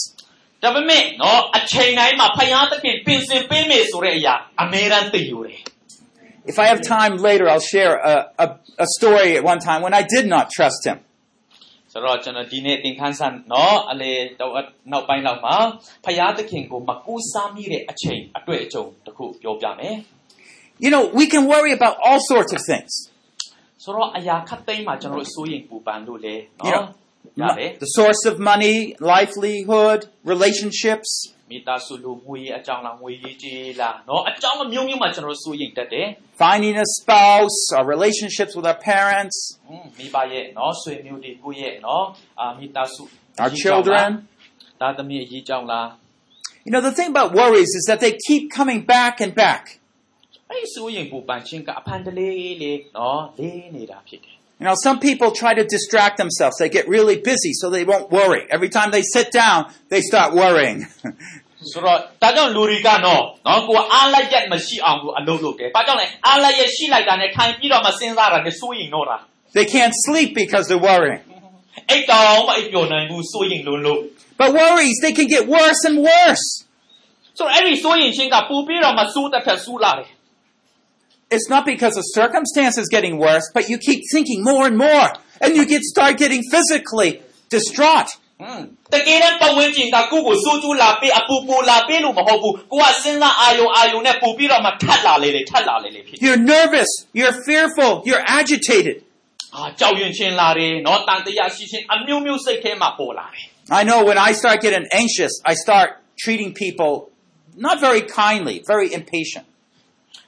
[6.50, 8.46] If I have time later, I'll share a, a,
[8.78, 11.00] a story at one time when I did not trust him.
[20.84, 22.92] You know we can worry about all sorts of things
[23.84, 26.84] ဆိုတော့အရာခတ်သိမ်းမှာကျွန်တော်စိုးရိမ်ပူပန်လို့လေနော်
[27.84, 28.76] The source of money,
[29.12, 30.00] livelihood,
[30.32, 31.10] relationships
[31.49, 36.07] မိသားစုလူငွေအကြောင်းလားငွေရေးကြီးလားเนาะအကြောင်းအမျိုးမျိုးမှာကျွန်တော်တို့စိုးရင်တက်တယ်
[36.43, 39.35] finding a spouse, our relationships with our parents,
[39.67, 42.03] ဟွန်းမိဘရဲ့เนาะဆွေမျိုးတွေကိုယ့်ရဲ့เนาะ
[42.39, 43.03] အာမိသားစု
[43.43, 44.09] our children.
[44.81, 45.87] ဒါသမီးအရေးကြောင်းလား
[46.65, 49.63] You know, the thing about worries is that they keep coming back and back.
[50.49, 56.57] အဲ့ဒီစိုးရင်ပူပန်ခြင်းကအဖန်တလေးလေးเนาะလေးနေတာဖြစ်တယ် You know, some people try to distract themselves.
[56.57, 58.41] They get really busy so they won't worry.
[58.49, 59.57] Every time they sit down,
[59.91, 60.79] they start worrying.
[61.71, 69.17] ဆိုတော့ဒါကြောင့်လူတွေကနော်နော်ကိုယ်အားလိုက်ရက်မရှိအောင်ကိုအလုပ်လုပ်တယ်။ဘာကြောင့်လဲအားလိုက်ရက်ရှိလိုက်တာနဲ့ထိုင်ပြီးတော့မှစဉ်းစားတာနဲ့စိုးရင်တော့တာ
[69.57, 71.21] they can't sleep because they're worrying.
[71.55, 73.99] ။အိတ်တောင်မှအိတ်ပျော်နိုင်ဘူးစိုးရင်လုံးလို့
[74.39, 76.45] But worries, they can get worse and worse.
[77.37, 80.09] ဆိုတော့အဲ့ဒီစိုးရင်ချင်းကပူပြီးတော့မှစိုးတစ်ထက်စိုးလာတယ်
[81.35, 85.07] It's not because the circumstances getting worse, but you keep thinking more and more,
[85.41, 88.09] and you get start getting physically distraught.
[88.39, 98.95] ။ဟွန်းတကယ်တမ်းပတ်ဝန်းကျင်ကကိုယ့်ကိုစိုးကျူးလာပေးအပူပူလာပေးလို့မဟုတ်ဘူး။ကိုကစဉ်းစားအာယုံအာယုံနဲ့ပူပြီးတော့မှထပ်လာလေလေထပ်လာလေလေဖြစ်တယ် You're nervous, you're fearful, you're agitated.
[99.27, 103.45] ။အာကြောက်ရွံ့ခြင်းလာတယ်နော်တန်တရားရှိခြင်းအမျိုးမျိုးစိတ်ထဲမှာပေါ်လာတယ်
[103.79, 105.89] I know when I start getting anxious, I start
[106.23, 106.93] treating people
[107.67, 109.52] not very kindly, very impatient. ။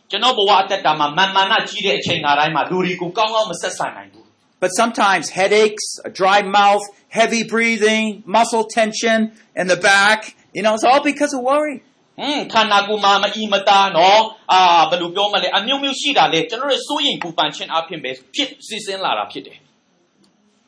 [0.10, 4.26] ကျွန်တော်ဘဝအသက်တာမှာမာန်မာနကြီးတဲ့အချိန်ခါတိုင်းမှာလူတွေကိုကောင်းကောင်းမဆက်ဆံနိုင်ဘူး
[4.64, 6.84] But sometimes headaches, a dry mouth,
[7.20, 8.06] heavy breathing,
[8.38, 9.20] muscle tension
[9.62, 10.20] in the back,
[10.58, 11.78] you know, it's all because of worry.
[12.22, 19.58] อืมခန္ဓာကိုယ်မှာမအီမတာနော်အာဘယ်လိုပြောမလဲအမျိုးမျိုးရှိတာလေကျွန်တော်တို့စိုးရင်ပူပန်ခြင်းအဖြစ်ပဲဖြစ်စီစဉ်လာတာဖြစ်တယ်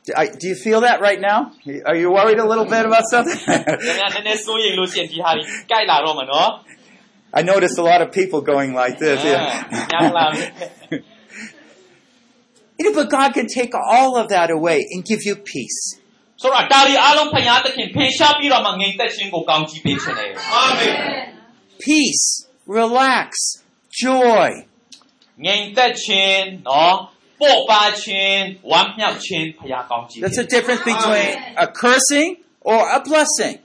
[0.08, 1.40] Do I- do you feel that right now?
[1.90, 3.40] Are you worried a little bit about something?
[7.40, 9.24] I noticed a lot of people going like this.
[9.24, 9.32] Yeah.
[9.92, 10.12] Yeah.
[10.92, 11.00] Yeah.
[12.78, 15.82] You know, but God can take all of that away and give you peace.
[16.42, 20.94] ဆိုတော့ဒါတွေအားလုံးဖျားသခင်ဖေရှားပြီးတော့မှငြိမ်သက်ခြင်းကိုကောင်းကြီးပေးခြင်းတယ်အာမင်
[21.86, 22.26] Peace,
[22.78, 23.30] relax,
[24.04, 24.50] joy.
[25.46, 26.96] ငြိမ်သက်ခြင်းနော်
[27.42, 28.40] ပေါ့ပါခြင်း
[28.72, 31.30] ဝမ်းမြောက်ခြင်းဖျားကောင်းကြီး That's the difference between
[31.66, 32.30] a cursing
[32.72, 33.56] or a blessing.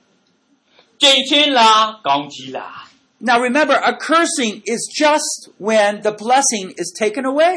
[1.03, 2.82] ကြင်ချင်းလားကောင်းကြီးလား
[3.23, 7.55] Now remember, a cursing is just when the blessing is taken away.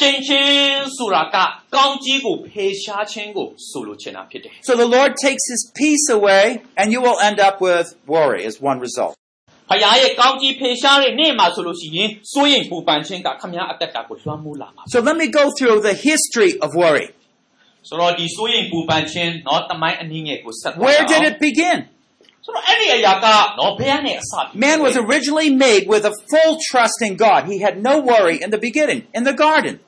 [0.00, 1.36] ကြင်ချင်းဆိုတာက
[1.76, 6.44] ကောင်းကြီးကိုဖေရှားခြင်းကိုဆိုလိုချင်တာဖြစ်တယ် So the Lord takes his peace away,
[6.80, 9.14] and you will end up with worry as one result.
[9.70, 17.08] ဖခင်ရဲ့ကောင်းကြီးဖေရှားတဲ့နေ့မှာဆိုလို့ရှိရင်စိုးရိမ်ပူပန်ခြင်းကခမည်းအသက်တာကိုလွှမ်းမိုးလာမှာ So let me go through the history of worry.
[17.88, 21.78] ဆိုတော့ဒီစိုးရိမ်ပူပန်ခြင်းเนาะတမိုင်းအနည်းငယ်ကိုဆက်သွား Where အောင် did it begin?
[24.53, 27.45] Man was originally made with a full trust in God.
[27.45, 29.79] He had no worry in the beginning, in the garden.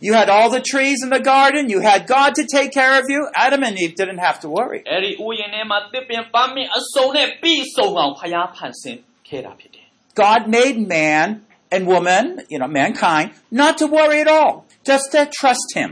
[0.00, 3.04] You had all the trees in the garden, you had God to take care of
[3.08, 3.28] you.
[3.36, 4.82] Adam and Eve didn't have to worry.
[10.14, 11.42] God made man
[11.73, 13.27] and woman, you know, mankind,
[13.61, 14.51] not to worry at all,
[14.89, 15.89] just to trust Him.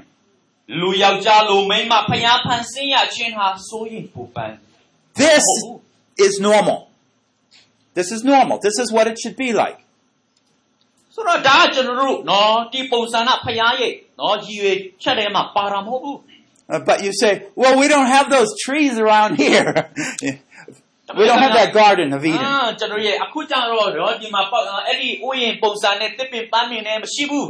[0.80, 4.54] လူယောက်ျားလူမိန်းမဘုရားဖန်ဆင်းရခြင်းဟာစိုးရင်ပူပန်
[5.24, 6.26] This Oh.
[6.26, 6.80] is normal.
[7.98, 8.56] This is normal.
[8.68, 9.80] This is what it should be like.
[11.14, 16.18] ဆိုတော့ဒါကကျွန်တော်တို့နော်ဒီပုံစံကဖရားရဲ့နော်ရည်ရွယ်ချက်ထဲမှာပါတာမဟုတ်ဘူး
[16.70, 19.70] Uh, but you say, well, we don't have those trees around here.
[21.20, 22.44] we don't have that garden of အာ Eden.
[22.80, 27.48] ကျွန်တော်ရဲ့အခုကျတော့နော်ဒီမှာပေါ့အဲ့ဒီဥယျာဉ်ပုံစံနဲ့တစ်ပင်ပန်းမင်းနဲ့မရှိဘူး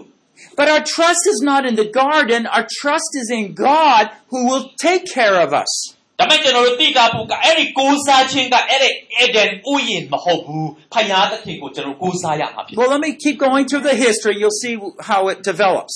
[0.60, 2.42] But our trust is not in the garden.
[2.56, 5.72] Our trust is in God who will take care of us.
[6.20, 14.36] ဒါပေမဲ့ကျွန်တော်တို့သိတာဘူးကအဲ့ဒီကိုးစားခြင်းကအဲ့ဒီအေဒန်ဥယျာဉ်မဟုတ်ဘူးဖရားသခင်ကိုကျွန်တော်ကိုးစားရမှာဖြစ်တယ် Well, let me keep going through the history.
[14.42, 14.74] You'll see
[15.10, 15.94] how it develops.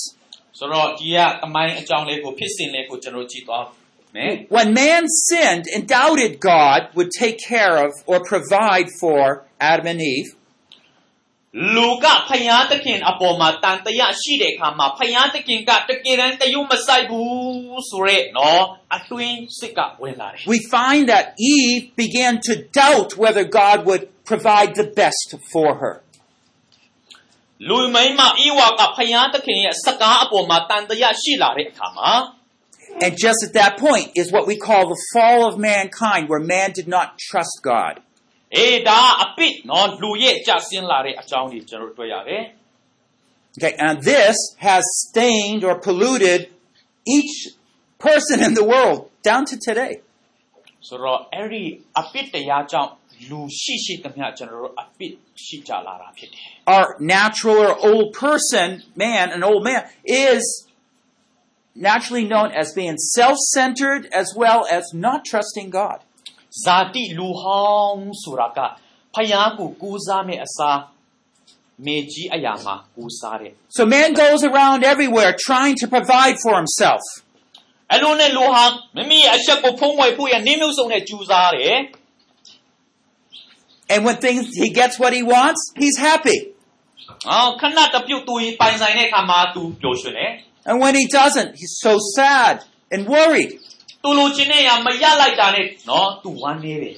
[0.58, 3.64] ဆိုတော့ဒီကတမိုင်းအကြောင်းလေးကိုဖြစ်စဉ်လေးကိုကျွန်တော်ကြည့်သွား
[4.16, 9.22] မယ် When man sinned and doubted God would take care of or provide for
[9.70, 10.30] Adam and Eve,
[11.74, 18.62] လူကဖယားသခင်အပေါ်မှာတန်တရားရှိတဲ့အခါမှာဖယားသခင်ကတကယ်တမ်းတယုံမဆိုင်ဘူးဆိုရဲနော်
[18.96, 25.94] အတွင်းစိတ်ကဝင်လာတယ် we find that Eve began to doubt whether God would provide the best for her.
[27.68, 32.10] လူမိန်းမဤဝါကဖယားသခင်ရဲ့စကားအပေါ်မှာတန်တရားရှိလာတဲ့အခါမှာ
[33.00, 36.72] And just at that point is what we call the fall of mankind, where man
[36.72, 37.94] did not trust God.
[38.56, 42.42] အေးဒါအပိနော်လူရဲ့ကြဆင်းလာတဲ့အကြောင်းကြီးကျွန်တော်တို့တွေ့ရတယ်
[43.56, 44.36] Okay, and this
[44.68, 46.40] has stained or polluted
[47.16, 47.34] each
[47.98, 49.92] person in the world down to today.
[50.88, 51.64] ဆိုတော့အဲ့ဒီ
[52.00, 52.90] အပိတရားကြောင့်
[53.30, 55.06] လူရှိရှိသမျှကျွန်တော်တို့အပိ
[55.44, 58.68] ရှိကြလာတာဖြစ်တယ် Our natural or old person,
[59.04, 59.80] man, an old man,
[60.28, 60.42] is
[61.76, 65.98] naturally known as being self centered as well as not trusting God.
[66.64, 68.58] ဇာတိလူဟောင်းဆိုတာက
[69.14, 70.78] ဖယားကိုကူးစားမဲ့အစား
[71.84, 77.02] မေကြီးအရာမှာကူးစားတဲ့ So man goes around everywhere trying to provide for himself.
[77.92, 78.64] အဲ့လိုနဲ့လူဟာ
[78.96, 81.76] မိမိရဲ့အချက်ကိုဖုံးဝယ်ဖို့ရနေမျိုးစုံနဲ့ကြူစားတယ်
[83.92, 86.38] And when things he gets what he wants, he's happy.
[87.30, 90.32] အော်ခဏတစ်ပြုတ်သူပိုင်ဆိုင်တဲ့အခါမှာသူပျော်ရွှင်တယ်
[90.68, 92.54] And when he doesn't, he's so sad
[92.92, 93.52] and worried.
[94.04, 96.96] သူလိုချင်တဲ့အရာမရလိုက်တာနဲ့နော်သူဝမ်းနေတယ်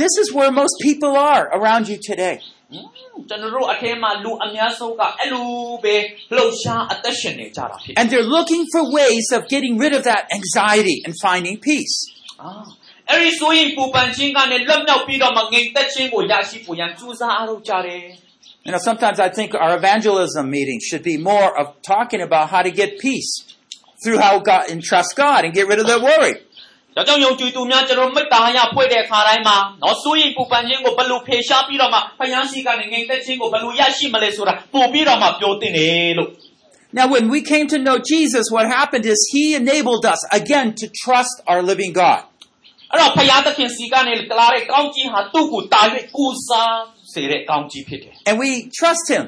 [0.00, 2.36] This is where most people are around you today.
[2.72, 5.48] ဟွန်းကျွန်တော်တို့အထဲမှာလူအများဆုံးကအဲ့လို
[5.84, 5.94] ပဲ
[6.36, 11.96] လှုပ်ရှားအသက်ရှင်နေကြတာဖြစ်တယ် And they're looking for ways of getting rid of that anxiety and finding peace.
[12.42, 12.50] အာ
[13.10, 18.02] အဲ့ဒီဆိုရင်ပူပန်ခြင်းကနေလွတ်မြောက်ပြီးတော့မငြိမ်သက်ခြင်းကိုရရှိဖို့ရန်ကြိုးစားအားထုတ်ကြတယ်
[18.68, 22.62] You know, sometimes I think our evangelism meeting should be more of talking about how
[22.62, 23.30] to get peace
[24.02, 26.36] through how God and trust God and get rid of that worry.
[26.96, 36.30] ဒါကြောင့်ယုံကြည်သူများကျွန်တော်မေတ္တာရဖွဲ့တဲ့အခါတိုင်းမှာနော်ဆိုရင်ပူပန်ခြင်းကိုဘယ်လိုဖေရှားပြီးတော့မှဖယားစီကနေငြိမ်သက်ခြင်းကိုဘယ်လိုရရှိမလဲဆိုတာပို့ပြီးတော့မှပြောတင်တယ်လို့
[36.98, 40.86] Now, when we came to know Jesus, what happened is He enabled us again to
[41.02, 42.22] trust our living God.
[42.92, 45.82] အဲ့တော့ဖယားသခင်စီကနေကလာတဲ့ကောင်းကြီးဟာသူ့ကိုတာ၍
[46.16, 46.76] ကိုးစား
[47.12, 49.24] စေတဲ့ကောင်းကြီးဖြစ်တယ် And we trust Him.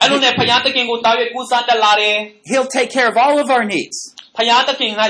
[0.00, 2.16] အဲ့လိုနဲ့ဖယားသခင်ကိုတာ၍ကိုးစားတက်လာတယ်
[2.50, 3.96] He'll take care of all of our needs.
[4.36, 5.02] ဖယားသခင်က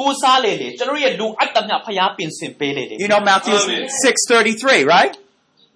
[0.00, 3.56] ကိုးစားလေလေကျွန်တော်တို့ရဲ့လူအပ်တမျှဖယားပင်စင်ပေးလေလေ You know Matthew
[4.04, 5.14] 6:33, right?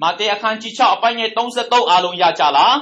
[0.02, 2.74] မာသဲအခန်းကြီး6အပိုင်းငယ်33အားလုံးရကြလား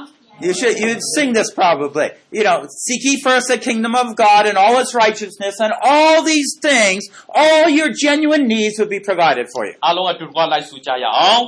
[0.45, 2.09] You should you'd sing this probably.
[2.31, 6.23] You know, seek ye first the kingdom of God and all its righteousness, and all
[6.23, 9.73] these things, all your genuine needs will be provided for you.
[9.85, 11.43] အားလုံးအတူတကွလိုက်စုကြရအောင်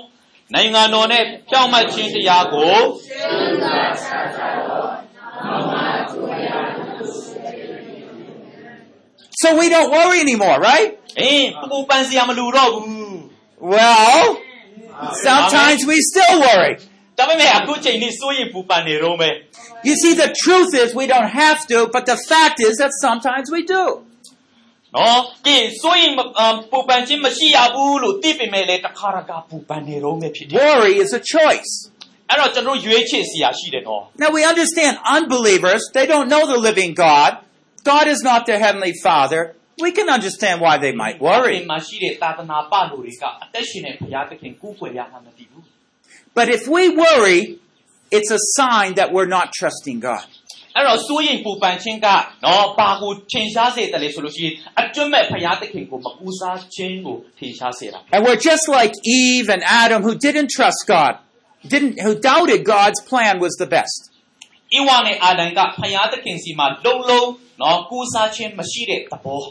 [0.53, 2.75] နိုင်ငံတော်နဲ့ကြောက်မှတ်ခြင်းတရားကို
[9.41, 10.89] So we don't worry anymore, right?
[11.21, 13.15] အင်းပူပန်စရာမလိုတော့ဘူး
[13.73, 14.23] Well,
[15.27, 16.73] sometimes we still worry.
[17.17, 19.35] ဒါပေမဲ့အခုချိန်នេះစိုးရင်ပူပန်နေတော့မယ်
[19.87, 23.45] You see, the truth is we don't have to, but the fact is that sometimes
[23.55, 23.83] we do.
[24.95, 31.71] နော်ကဲစိုးရင်မအမ်ပူပန်ခြင်းမရှိရဘူးလို့သိပေမဲ့လည်းတစ်ခါတခါပူပန်နေတော့မယ်ဖြစ်တယ် Worry is a choice.
[32.29, 37.31] အဲ့တော့ကျွန်တော်ရွေးချယ်စရာရှိတယ်နော် Now we understand unbelievers, they don't know the living God.
[37.91, 39.41] God is not their heavenly father.
[39.85, 41.55] We can understand why they might ဒီ worry.
[41.71, 45.63] မှာရှိတဲ့သာသနာပလူတွေကအသက်ရှင်တဲ့ဘုရားသခင်ကူးကွယ်ရတာမသိဘူး
[46.37, 47.39] But if we worry,
[48.15, 50.25] it's a sign that we're not trusting God.
[50.77, 52.07] အဲ့တော့စိုးရင်ပူပန်ခြင်းက
[52.45, 61.13] နော်ဘာကိုထင်ရှားစေတယ်လဲဆိုလို့ရှိရင်အတွတ်မဲ့ဘုရားသခင်ကိုမကူစားခြင်းကိုထင်ရှားစေတာ And we're just like Eve and Adam who didn't trust God,
[61.73, 63.99] didn't who doubted God's plan was the best.
[64.77, 67.23] ဧဝနဲ့အာဒံကဘုရားသခင်စီမှာလုံလုံ
[67.61, 69.41] နော်ကူစားခြင်းမရှိတဲ့သဘော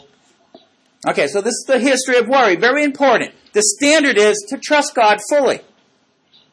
[1.05, 2.55] Okay, so this is the history of worry.
[2.55, 3.29] Very important.
[3.51, 5.59] The standard is to trust God fully.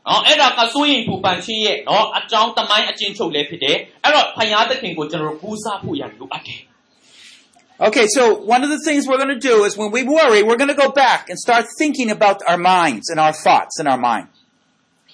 [0.08, 6.60] နော်အဲ့ဒါကစိုးရင်ပူပန်ခြင်းရဲ့နော်အကြောင်းတမိုင်းအကျဉ်းချုပ်လည်းဖြစ်တယ်အဲ့တော့ဘုရားသခင်ကိုကျွန်တော်ကူစားဖို့ရလိုအပ်တယ်
[7.88, 8.22] Okay, so
[8.54, 10.74] one of the things we're going to do is when we worry, we're going to
[10.74, 14.26] go back and start thinking about our minds and our thoughts in our mind.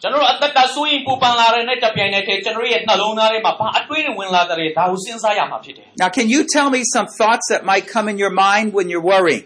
[0.02, 8.86] ကျွန်တော်တို့အသက်တာစိုးရင်ပူပန်လာတဲ့နဲ့တပြိုင်နက်တည်းကျွန်တော်တို့ရဲ့နှလုံးသားထဲမှာဘာအတွေးတွေဝင်လာတဲ့ဒါကိုစဉ်းစားရမှာဖြစ်တယ် Now, can you tell me some thoughts that might come in your mind when
[8.92, 9.44] you're worrying?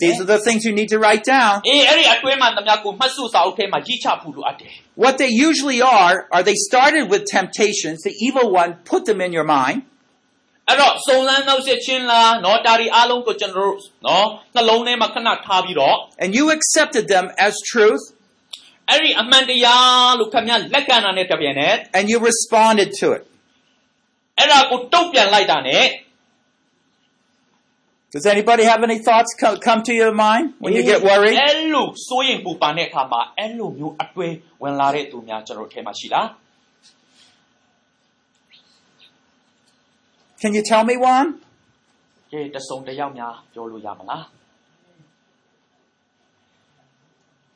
[0.00, 1.60] these are the things you need to write down.
[4.96, 9.32] What they usually are are they started with temptations the evil one put them in
[9.32, 9.82] your mind.
[16.18, 18.00] And you accepted them as truth.
[21.92, 23.31] And you responded to it.
[24.37, 25.85] အဲ့ဒါကိုတုတ်ပြန်လိုက်တာနဲ့
[28.13, 31.37] Does anybody have any thoughts come, come to your mind when you get worried?
[31.41, 34.33] အဲ့လိုစိုးရင်ပူပန်တဲ့အခါမှာအဲ့လိုမျိုးအတွေး
[34.63, 36.27] ဝင်လာတဲ့သူများကျွန်တော်တို့ထဲမှာရှိလား
[40.41, 41.27] Can you tell me one?
[42.31, 44.23] ကဲတစုံတစ်ယောက်များပြောလို့ရမလား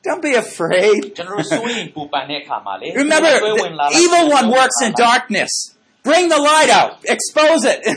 [0.04, 1.00] Don't be afraid.
[1.16, 5.52] ကျွန်တော်တို့စိုးရင်ပူပန်တဲ့အခါမှာလေ Remember, အတွေးဝင်လာ the လိုက် evil one works in darkness.
[6.08, 6.92] Bring the light out.
[7.14, 7.80] Expose it.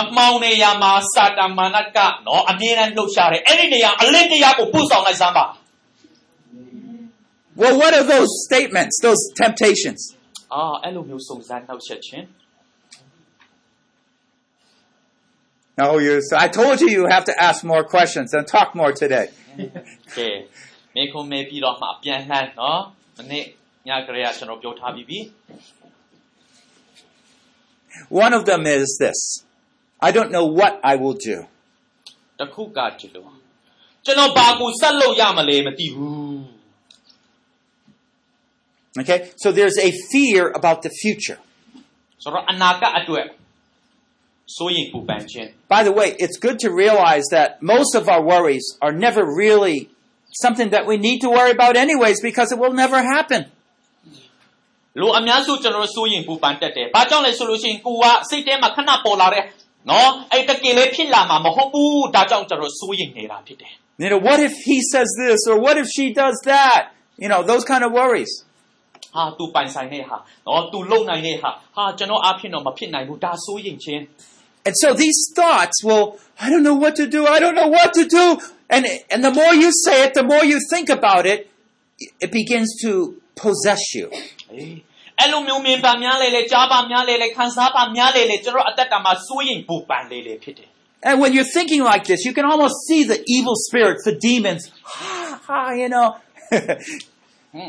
[0.00, 5.46] အမောင်နေရာမှာစာတမန်နကနော်အမြဲတမ်းလှုပ်ရှားတယ်အဲ့ဒီနေရာအလင်းတရားကိုပို့ဆောင်လိုက်စမ်းပါ
[7.60, 10.00] well, what are those statements, those temptations?
[10.54, 12.26] အာအဲ့လိုမျိုးစုံစမ်းနှောက်ယှက်ခြင်း
[15.80, 16.20] No, you.
[16.28, 19.26] So I told you you have to ask more questions and talk more today.
[20.16, 20.28] ကဲ
[20.94, 22.80] မေခုံမေပြီးတော့မှအပြန်လှန်နော်
[23.16, 23.44] မနေ့
[23.88, 25.18] ညကလေးကကျွန်တော်ပြောထားပြီးပြီ
[28.24, 29.18] One of them is this:
[30.06, 31.36] I don't know what I will do.
[32.38, 33.24] တစ်ခုကဒီလို
[34.04, 36.38] ကျွန်တော်ဘာကိုဆက်လုပ်ရမလဲမသိဘူး
[39.00, 41.38] Okay, so there's a fear about the future.
[42.22, 43.26] ဆိုတော့အနာဂတ်အတွက်
[44.56, 49.78] စိုးရင်ပူပန်ခြင်း By the way, it's good to realize that most of our worries are never really
[50.44, 53.40] something that we need to worry about, anyways, because it will never happen.
[55.00, 59.44] လူအများစုကျွန်တော်တို့စိုးရင်ပူပန်တက်တယ်ဘာကြောင့်လဲဆိုလို့ရှိရင်ကိုကစိတ်ထဲမှာခဏပေါ်လာတဲ့
[59.90, 66.80] နော်အဲ့တကယ်လေးဖြစ်လာမှာမဟုတ်ဘူးဒါကြောင့်ကျွန်တော်စိုးရင်နေတာဖြစ်တယ် You know, what if he says this or what if she does that?
[67.22, 68.32] You know, those kind of worries.
[69.14, 70.16] ဟာ तू ပိုင်ဆိုင်တဲ့ဟာ
[70.46, 74.02] နော် तू လုံနိုင်တဲ့ဟာဟာကျွန်တော်အဖြစ်တော့မဖြစ်နိုင်ဘူးဒါစိုးရင်ခြင်း
[74.66, 77.94] And so these thoughts will, I don't know what to do, I don't know what
[77.94, 78.24] to do.
[78.68, 78.82] And,
[79.12, 81.48] and the more you say it, the more you think about it,
[82.20, 82.92] it begins to
[83.34, 84.10] possess you.
[84.52, 84.76] အေး
[85.18, 90.68] အဲ့လိုမျိုးမြင်ပါများလေလေကြားပါများလေလေခံစားပါများလေလေကျွန်တော်အသက်တာမှာစိုးရင်ပူပန်လေလေဖြစ်တယ်
[91.08, 94.62] And when you're thinking like this, you can almost see the evil spirits, the demons,
[95.80, 96.08] you know.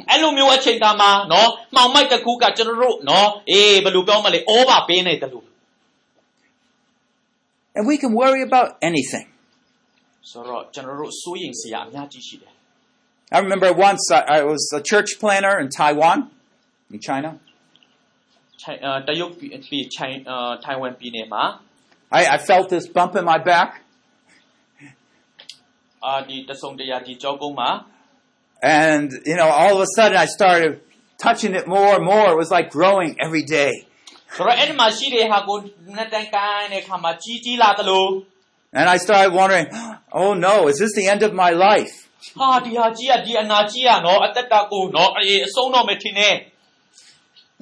[0.10, 5.46] အဲ့လိုမျိုးအချိန်တမှာနော်မှောင်မိုက်တစ်ခုကကျွန်တော်တို့နော်အေးဘယ်လိုပြောမလဲဩဘာပေးနေတယ်လို့
[7.76, 9.26] and we can worry about anything.
[10.32, 12.54] ဆိုတော့ကျွန်တော်တို့စိုးရိမ်စရာအများကြီးရှိတယ်
[13.36, 16.18] I remember once I, I was a church planner in Taiwan,
[16.94, 17.32] in China.
[18.62, 21.44] ချိုင်အာတရုတ်ပြည်ပြည်ချိုင်အာထိုင်ဝမ်ပြည်နယ်မှာ
[22.20, 23.70] I, I felt this bump in my back,
[26.06, 27.70] အာဒီတဆုံတရာဒီကြောကုန်းမှာ
[28.62, 30.82] and you know, all of a sudden I started
[31.18, 32.32] touching it more and more.
[32.32, 33.74] It was like growing every day.
[34.36, 35.58] ဆိုတော့အဲ့ဒီမှာရှိတဲ့ဟာကို
[35.96, 38.08] နှစ်တန်ကိုင်းတဲ့ခါမှာကြီးကြီးလာသလို
[38.80, 39.68] And I started wondering,
[40.22, 41.94] oh no, is this the end of my life?
[42.40, 46.36] ဟာဒီဟာကြီးอ่ะဒီအနာကြီးอ่ะနော်အသက်တာကိုနော်အေးအဆုံးတော့မထင်နဲ့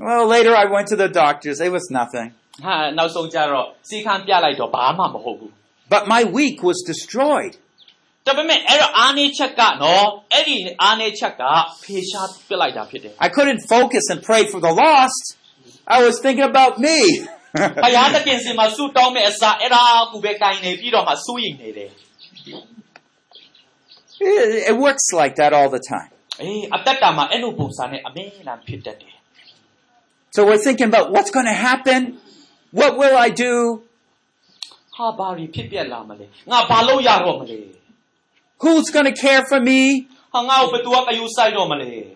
[0.08, 1.60] Well, later I went to the doctors.
[1.68, 2.28] It was nothing.
[2.66, 5.52] ဟာနောက်ဆုံးကြတော့စီခန်းပြလိုက်တော့ဘာမှမဟုတ်ဘူး
[5.94, 7.54] But my week was destroyed.
[8.28, 11.44] ဒါပေမဲ့အဲ့တော့အာနေချက်ကနော်အဲ့ဒီအာနေချက်က
[11.84, 15.24] ဖေရှားပြစ်လိုက်တာဖြစ်တယ် I couldn't focus and pray for the lost.
[15.96, 16.98] I was thinking about me.
[17.84, 21.90] ဘုရားသခင်စီမှာဆုတောင်းမဲ့အစားအဲ့ဒါကူပဲကိုင်းနေပြီးတော့မှစိုးရိမ်နေတယ်
[24.20, 26.10] it, it works like that all the time.
[26.42, 29.11] အေးအသက်တာမှာအဲ့လိုပုံစံနဲ့အမင်းလန်ဖြစ်တတ်တယ်
[30.33, 32.19] So we're thinking about what's going to happen.
[32.73, 33.83] What will I do?
[38.63, 40.09] Who's going to care for me?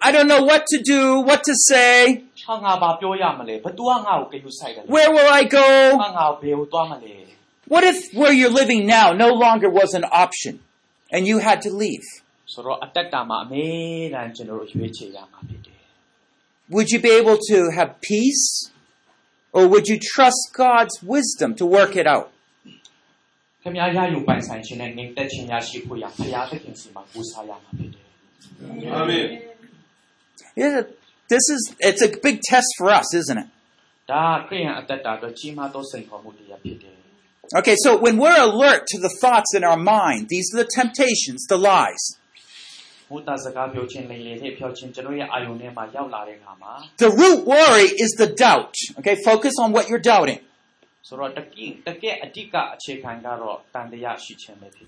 [0.00, 2.22] I don't know what to do, what to say.
[4.88, 5.98] Where will I go?
[7.68, 10.60] What if where you're living now no longer was an option
[11.12, 12.06] and you had to leave?
[16.68, 18.70] Would you be able to have peace?
[19.52, 22.30] Or would you trust God's wisdom to work it out?
[30.56, 30.82] Yeah,
[31.28, 33.46] this is it's a big test for us, isn't it?
[37.56, 41.46] Okay, so when we're alert to the thoughts in our mind, these are the temptations,
[41.46, 42.18] the lies.
[46.98, 48.74] The root worry is the doubt.
[48.98, 50.40] Okay, focus on what you're doubting.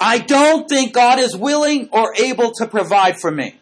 [0.01, 3.55] I don't think God is willing or able to provide for me.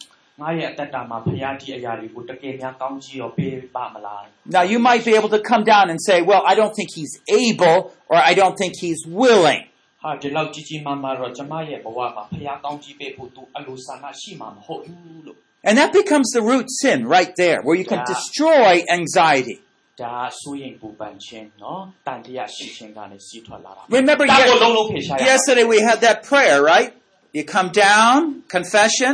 [4.47, 7.21] Now you might be able to come down and say, well, I don't think he's
[7.29, 9.65] able or I don't think he's willing.
[10.06, 15.38] ဟာဒီလောက်ကြီးကြီးမားမားတော့ကျမရဲ့ဘဝမှာဘုရားကောင်းကြီးပေးဖို့သူအလိုဆန္ဒရှိမှာမဟုတ်ဘူးလို့
[15.68, 18.12] And that becomes the root sin right there, where you can Yeah.
[18.14, 19.58] destroy anxiety.
[20.02, 26.90] ဒါစိုးရင်ပူပန်ခြင်းနော်တန်တရားရှိခြင်းကနေစီးထွက်လာတာ Remember, ဒါကို ye- လုံးလုံးဖေရှားရအောင် yesterday we had that prayer, right?
[27.38, 28.18] You come down,
[28.56, 29.14] confession,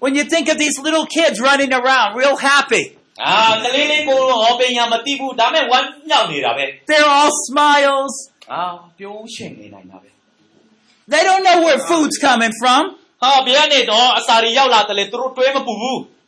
[0.00, 2.96] When you think of these little kids running around, real happy.
[6.86, 8.30] They're all smiles.
[11.08, 12.96] They don't know where food's coming from.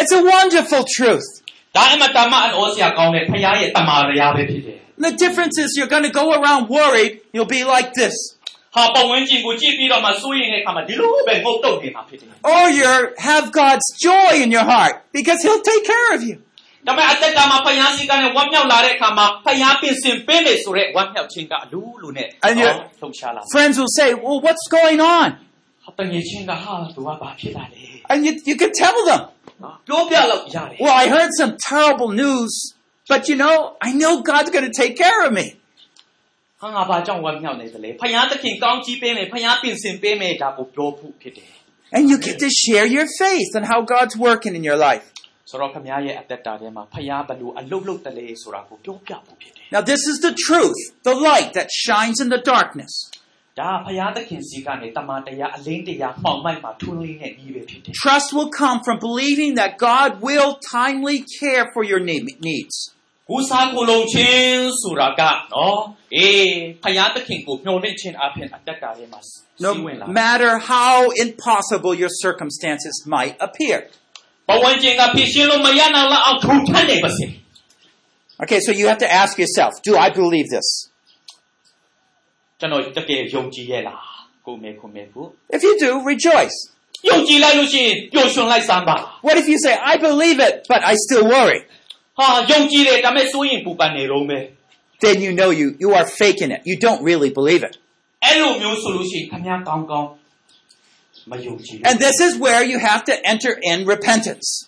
[0.00, 1.26] It's a wonderful truth.
[1.76, 8.16] ဒါအမတမအနောစရာကောင်းတဲ့ဖယားရဲ့တမာတရားပဲဖြစ်တယ် The difference is you're going to go around worried, you'll be like this.
[8.76, 12.84] ဟာပတ်ဝန်းကျင်ကိုကြည့်ပြီးတော့မှစိုးရင်တဲ့အခါမှာဒီလိုပဲငုတ်တုတ်နေတာဖြစ်တယ် Or you
[13.28, 16.36] have God's joy in your heart because He'll take care of you.
[16.86, 25.28] ဒါပေမဲ့အသက်တာမှာဖယားစီကနဲ့ဝမ်းမြောက်လာတဲ့အခါမှာဖယားပြင်ဆင်ပေးမယ်ဆိုတဲ့ဝမ်းမြောက်ခြင်းကအလူလူနဲ့ And you- လှုပ်ရှားလာ Friends will say, Well, what's going on?
[25.84, 29.20] ဟာတငယ်ချင်းကဟာသူကဘာဖြစ်လာလဲ And you, you can tell them,
[29.62, 32.52] နော်ပြောပြလို့ရတယ် Well, I heard some terrible news,
[33.12, 33.56] but you know,
[33.88, 35.46] I know God's going to take care of me.
[36.60, 41.50] ဟာငါဘာကြောင့်ဝမ်းမြောက်နေသလဲဖယားသခင်ကောင်းကြီးပေးမယ်ဖယားပြင်ဆင်ပေးမယ်ဒါကိုပြောဖို့ဖြစ်တယ်
[41.96, 45.06] And you get to share your faith and how God's working in your life.
[45.50, 50.78] ဆိုတော့ခမရဲ့အသက်တာထဲမှာဖယားဘလို့အလုတ်လုတ်တလေဆိုတာကိုပြောပြဖို့ဖြစ်တယ် Now, this is the truth,
[51.10, 52.92] the light that shines in the darkness.
[53.60, 62.76] ဒါဖယားသခင်စီကနေတမန်တရားအလင်းတရားမှောင်မိုက်မှာထွန်းလင်းတဲ့ဤပဲဖြစ်တယ် Trust will come from believing that God will timely care for your ne- needs.
[63.30, 65.22] ကူစားကိုလုံးချင်းဆိုတာက
[65.54, 65.80] နော်
[66.16, 66.48] အေး
[66.82, 70.94] ဖယားသခင်ကိုမျှော်လင့်ခြင်းအပြင်အသက်တာထဲမှာစီးဝင်လာ No matter how
[71.26, 73.78] impossible your circumstances might appear.
[74.48, 77.26] ဘဝချင်းကဖြစ်ရှင်းလို့မရနိုင်လောက်အောင်ထူထပ်နေပါစေ
[78.42, 80.68] Okay, so you have to ask yourself, do I believe this?
[82.60, 84.00] ကျွန်တော်တကယ်ယုံကြည်ရဲ့လား
[84.46, 85.24] ကိုမေကိုမေကို
[85.56, 86.56] If you do, rejoice.
[87.08, 88.96] ယုံကြည်လိုက်လို့ရှိရင်ပျော်ရွှင်လိုက်စမ်းပါ
[89.26, 91.60] What if you say, I believe it, but I still worry?
[92.18, 94.42] ဟာယုံကြည်တယ်ဒါပေမဲ့စိုးရင်ပူပန်နေတော့မယ်
[95.04, 96.60] Then you know you, you are faking it.
[96.70, 97.74] You don't really believe it.
[98.24, 100.17] အဲ့လိုမျိုးဆိုလို့ရှိရင်ခင်ဗျားကောင်းကောင်းမယုံကြည်ဘူး
[101.85, 104.65] And this is where you have to enter in repentance.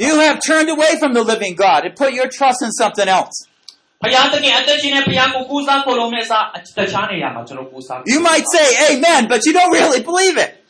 [0.00, 3.46] You have turned away from the living God and put your trust in something else.
[8.06, 10.62] You might say amen, but you don't really believe it.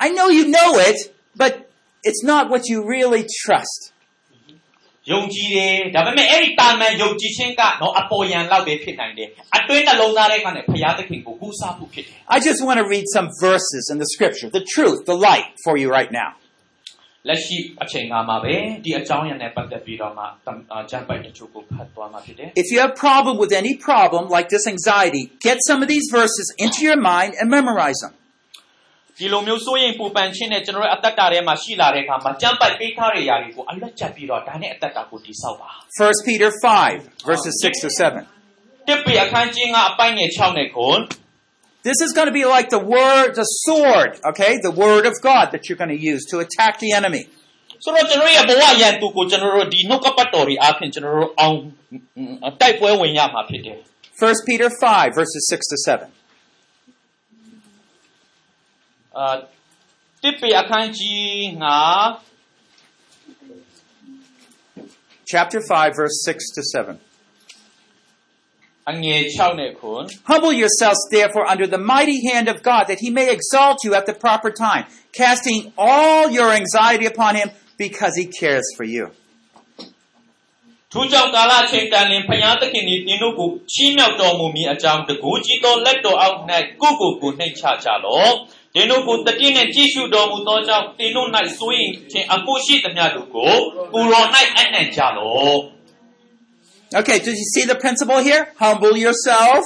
[0.00, 0.96] I know you know it,
[1.36, 1.68] but
[2.02, 3.91] it's not what you really trust.
[5.11, 15.47] ယုံကြည်တယ်ဒါပေမဲ့အဲ့ဒီတာမန်ယုံကြည်ခြင်းကနော်အပေါ်ယံလောက်ပဲဖြစ်နိုင်တယ်အတွင်းနှလုံးသားထဲကနေဖယားသခင်ကိုကူစားဖို့ဖြစ်တယ် I just want to read some verses in the scripture, the truth, the light
[15.65, 16.29] for you right now.
[17.27, 18.53] လက်ရှိအချိန်ကမှာပဲ
[18.83, 20.23] ဒီအကြောင်းအရာနဲ့ပတ်သက်ပြီးတော့မှ
[20.89, 26.47] ဂျန်ပိုက်တချို့ကိုဖတ်သွားမှာဖြစ်တယ် If you have problem with any problem like this anxiety, get some of these verses
[26.65, 28.13] into your mind and memorize them.
[29.21, 36.51] ဒီလိုမျိုးစိုးရင်ပူပန်ခြင်းနဲ့ကျွန်တော်တို့အသက်တာထဲမှာရှိလာတဲ့အခါမှာကြမ်းပိုက်ပေးထားတဲ့ຢာတွေကိုအလက်ချက်ပြီးတော့ဒါနဲ့အသက်တာကိုတည်ဆောက်ပါ 1 Peter
[36.87, 38.87] 5, verses 6 to 7.
[38.87, 40.99] တစ်ပေအခန်းကြီးကအပိုင်းငယ်6နဲ့ခွန်
[41.87, 44.51] This is going to be like the word, the sword, okay?
[44.67, 47.23] The word of God that you're going to use to attack the enemy.
[47.83, 51.55] ဆိုတော့ကျွန်တော်တို့ရဲ့ဘဝရန်သူကိုကျွန်တော်တို့ဒီနှုတ်ကပတ်တော်တွေအားဖြင့်ကျွန်တော်တို့အောင်
[52.61, 53.77] တိုက်ပွဲဝင်ရမှာဖြစ်တယ်
[54.19, 56.09] 1 Peter 5, verses 6 to 7.
[59.17, 59.35] အာ
[60.21, 61.79] တစ်ပေအခန်းကြီးငါ
[65.33, 66.99] Chapter 5, verse 6 to 7.
[68.91, 73.91] အငယ်6နဲ့ခွန် Humble yourselves, therefore, under the mighty hand of God, that he may exalt you
[73.99, 74.83] at the proper time,
[75.21, 77.49] casting all your anxiety upon him
[77.83, 79.05] because he cares for you.
[80.93, 86.37] ထိုကြောင့်ကာလချိန်တန်လင်ဖျားသခင်ဒီတင်တို့ကိုချီးမြှောက်တော်မူမည်အကြောင်းတကူကြီးသောလက်တော်အောက်၌
[86.81, 88.33] ကိုကိုကိုနှိမ်ချကြလော့
[88.75, 91.27] တင်တို့ကိုတတိနှင့်ကြည့်ရှုတော်မူသောကြောင့်တင်တို့၌
[91.57, 93.53] စိုးရင်ခြင်းအဖို့ရှိသမျှတို့ကို
[93.93, 94.23] ကိုရော၌
[94.57, 95.57] အနှံ့ကြလော့
[96.99, 98.43] Okay, did you see the principle here?
[98.63, 99.63] Humble yourself.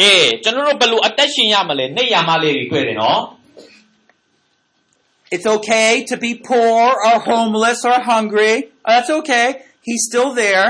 [0.00, 0.12] ကဲ
[0.44, 3.20] ကျွန်တော်တို့ဘယ်လိုအသက်ရှင်ရမလဲနေရမလေးတွေတွေ့တယ်နော်
[5.34, 8.54] It's okay to be poor or homeless or hungry.
[8.86, 9.46] That's okay.
[9.86, 10.66] He's still there.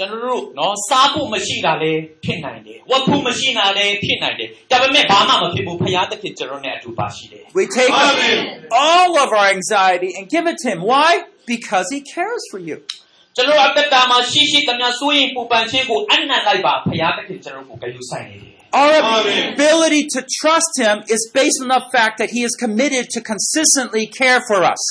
[0.00, 8.38] ျွန်တော်တို့နော်စားဖို့မရှိတာလည်းဖြစ်နိုင်တယ်ဝတ်ဖို့မရှိတာလည်းဖြစ်နိုင်တယ်ဒါပေမဲ့ဘာမှမဖြစ်ဘူးဖခင်သခင်ကျွန်တော်နဲ့အတူပါရှိတယ် We take Amen.
[8.86, 10.80] all of our anxiety and give it to him.
[10.92, 11.10] Why?
[11.54, 12.76] Because he cares for you.
[13.36, 19.54] ကျွန်တော်အသက်တာမှာရှိရှိသမျှစိုးရင်ပူပန်ခြင်းကိုအနံ့လိုက်ပါဖခင်သခင်ကျွန်တော်ကိုဂရုစိုက်နေတယ် Our Amen.
[19.54, 24.04] ability to trust him is based on the fact that he is committed to consistently
[24.20, 24.82] care for us.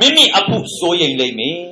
[0.00, 1.58] မိမိအဖို့စိုးရင်လိမ့်မယ်။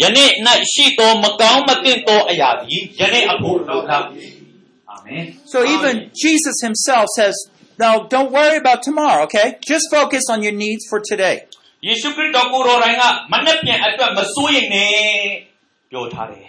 [0.00, 0.30] ယနေ့၌
[0.72, 4.24] ရှိသောမကောင်းမသင့်သောအရာသည်ယနေ့အဖို့လုံလောက်ပြီ။
[4.90, 5.22] အာမင်။
[5.52, 7.36] So even Jesus himself says,
[7.84, 9.46] "Now don't worry about tomorrow, okay?
[9.72, 11.36] Just focus on your needs for today."
[11.86, 14.92] ယေရှုခရစ်တော်ကိုယ်တော်တိုင်ကမနှက်ပြန်အတွက်မစိုးရင်နဲ့
[15.90, 16.46] ပြောထားတယ်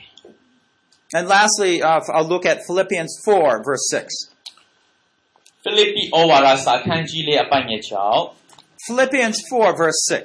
[1.18, 5.64] And lastly, uh, I'll look at Philippians 4, verse 6. ။
[8.82, 9.28] ဖိလိပ္ပိဩ
[9.62, 10.20] ဝါဒစာ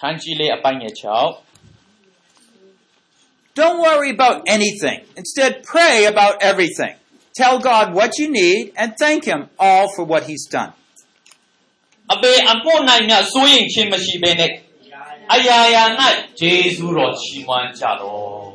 [0.00, 1.10] ခန်းကြီးလေးအပိုင်းငယ်6 Philippians 4, verse 6.
[1.10, 4.98] ခန်းကြီးလေးအပိုင်းငယ်6 Don't worry about anything.
[5.22, 6.94] Instead, pray about everything.
[7.34, 10.72] Tell God what you need and thank Him all for what He's done.
[12.14, 14.52] အပေအဖို့နိုင်မြစိုးရင်ခြင်းမရှိဘဲနဲ့
[15.34, 15.84] အရာရာ၌
[16.40, 18.50] ဂျေဇုတော်ချီးမွမ်းကြတော့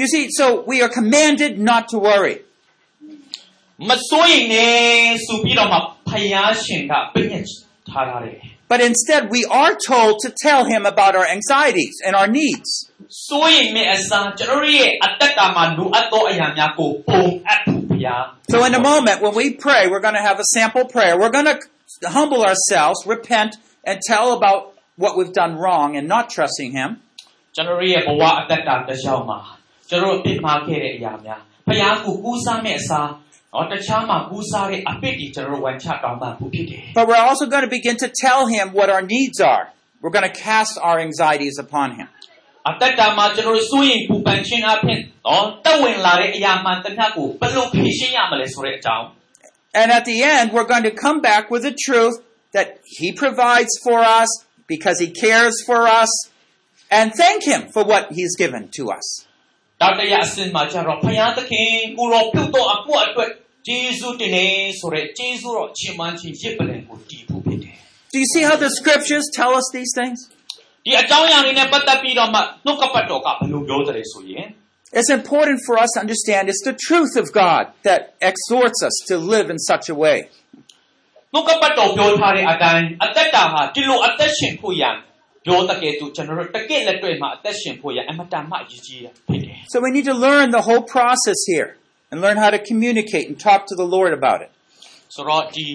[0.00, 2.36] You see, so we are commanded not to worry.
[3.88, 4.76] မစိုးရင်နဲ့
[5.26, 7.46] ဆိုပြီးတော့မှ ဖယားရှင်ကပြည့်ညတ်
[7.88, 8.36] ထားထားတယ်
[8.72, 12.70] But instead, we are told to tell Him about our anxieties and our needs.
[13.28, 18.22] စိုးရင်မဲ့အစားကျွန်တော်တို့ရဲ့အသက်တာမှာလိုအပ်သောအရာများကိုပုံအပ်ဖို့ဖ ရား
[18.54, 21.12] So in a moment, when we pray, we're going to have a sample prayer.
[21.20, 21.58] We're going to
[22.16, 23.52] humble ourselves, repent,
[23.88, 24.60] and tell about
[25.02, 26.90] what we've done wrong and not trusting Him.
[27.54, 29.38] ကျွန်တော်တို့ရဲ့ဘဝအသက်တာတစ်လျှောက်မှာ
[29.88, 33.08] ကျွန်တော်တို့အပြစ်မှားခဲ့တဲ့အရာများဖခင်ကိုကူးစားမဲ့အစား
[36.93, 39.71] But we're also going to begin to tell him what our needs are.
[40.01, 42.07] We're going to cast our anxieties upon him.
[49.73, 52.21] And at the end, we're going to come back with the truth
[52.53, 54.27] that He provides for us
[54.67, 56.29] because He cares for us
[56.89, 59.25] and thank Him for what He's given to us.
[63.66, 67.74] တောက်တရအစင်မှာကျတော့ဖခင်သခင်ကိုရောပြုတ်တော့အဖို့အတွက်ဂျေဇုတင်နေဆိုတဲ့ဂျေဇုတော့ချီးမွမ်းခြင်းရစ်ပလင်ကိုတည်ဖို့ဖြစ်တယ်
[68.12, 70.18] Do you see how the scriptures tell us these things?
[70.84, 74.46] ဒီအကြောင်းအရာတွေနဲ့ပတ်သက်ပြီးတော့မှနှုတ်ကပတ်တော်ကဘယ်လိုပြောတယ်ဆိုရင်
[74.98, 78.00] It's important for us to understand it's the truth of God that
[78.30, 80.18] exhorts us to live in such a way.
[81.34, 84.96] နှုတ်ကပတ်တော်ပြောထားတဲ့အတိုင်းအသက်တာဟာဒီလိုအသက်ရှင်ဖို့ရန်
[85.46, 91.70] ပြောတကယ်သူကျွန်တော်တို့တကယ့်လက်တွေ့မှာအသက်ရှင်ဖို့ရန်အမတန်မှအရေးကြီးတာဖြစ်တယ် So we need to learn the whole process here
[92.10, 94.50] and learn how to communicate and talk to the Lord about it.
[95.14, 95.66] ဆိုတော့ဒီ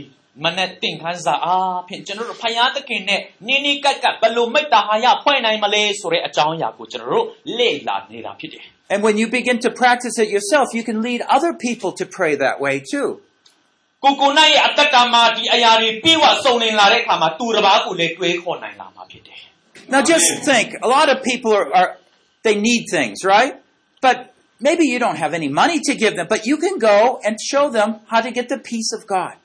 [0.45, 7.25] မနဲ့တင်ခန်းစာအားဖြင့်ကျွန်တော်တို့ဖယားသခင်နဲ့နိနိကပ်ကပ်ဘယ်လိုမိတ္တာဟာယဖွဲ့နိုင်မလဲဆိုတဲ့အကြောင်းအရာကိုကျွန်တော်တို့
[7.57, 12.33] လေ့လာနေတာဖြစ်တယ် And when you begin to practice it yourself, you can lead other people to pray
[12.43, 13.09] that way too.
[14.03, 19.39] ကိုကိုနိုင်ရဲ့အသက်တာမှာဒီအရာတွေပြေဝစုံလင်လာတဲ့အခါမှာသူတစ်ပါးကိုလည်းတွေးခေါ်နိုင်လာမှာဖြစ်တယ်
[19.93, 21.91] Now just think, a lot of people are, are
[22.45, 23.53] they need things, right?
[24.05, 24.17] But
[24.61, 27.69] maybe you don't have any money to give them, but you can go and show
[27.69, 29.35] them how to get the peace of God.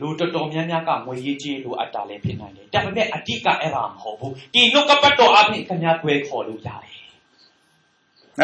[0.00, 6.96] လူတော်တော်များများကငွေရေးကြေးလိုအပ်တာလည်းဖြစ်နိုင်တယ်ဒါပေမဲ့အဓိကအဲ့ဒါမဟုတ်ဘူးဒီနှုတ်ကပတ်တော်အပြင်ခင်ဗျားတွေးခေါ်လို့ရတယ်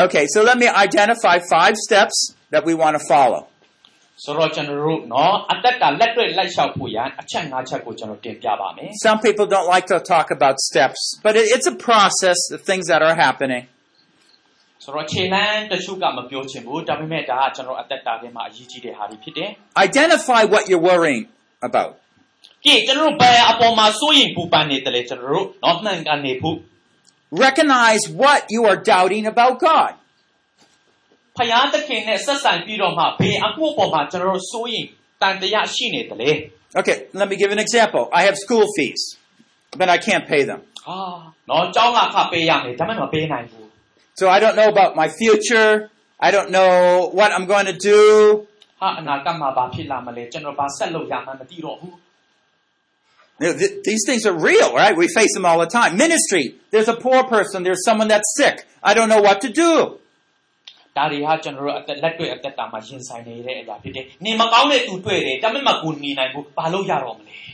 [0.06, 2.16] Okay, so let me identify five steps
[2.52, 3.42] that we want to follow.
[4.24, 12.58] ဆိုတော့ကျွန်တော်တို့နော်အသက်တာလက်တွေ့လိုက်လျှောက်ဖို့ရန်အချက်၅ချက်ကိုကျွန်တော်တင်ပြပါမယ် Some people don't like to talk about steps, but it, it's a process of
[12.70, 13.62] things that are happening.
[14.84, 19.50] ဆိုတော့ခြေလမ်းတချို့ကမပြောချင်ဘူးဒါပေမဲ့ဒါကကျွန်တော်အသက်တာထဲမှာအရေးကြီးတဲ့ဟာတွေဖြစ်တယ်
[19.86, 21.24] Identify what you're worrying
[21.68, 21.92] about.
[22.64, 26.56] ကြည့်ကျွန်တော်တို့ဘယ်အပေါ်မှာစိုးရင်ပူပန်နေတယ်လဲကျွန်တော်တို့နော်မှန်ကန်နေဖို့
[27.46, 29.92] Recognize what you are doubting about God.
[31.36, 34.86] ဖယားသခင်နဲ့ဆက်ဆံပြီးတော့မှဘယ်အမှုပေါ်မှာကျွန်တော်တို့စိုးရင်
[35.22, 36.32] တန်တရားရှိနေတယ်လဲ
[36.78, 38.04] Okay, let me give an example.
[38.18, 39.02] I have school fees,
[39.78, 40.60] but I can't pay them.
[40.86, 40.98] ဟာ
[41.50, 43.60] နော်ကျောင်းကခပေးရမယ်ဒါပေမဲ့မပေးနိုင်ဘူး း
[44.21, 45.89] so I don't know about my future.
[46.19, 48.47] I don't know what I'm going to do.
[53.39, 54.95] these things are real, right?
[54.95, 55.97] We face them all the time.
[55.97, 56.53] Ministry.
[56.69, 57.63] There's a poor person.
[57.63, 58.67] There's someone that's sick.
[58.83, 59.97] I don't know what to do.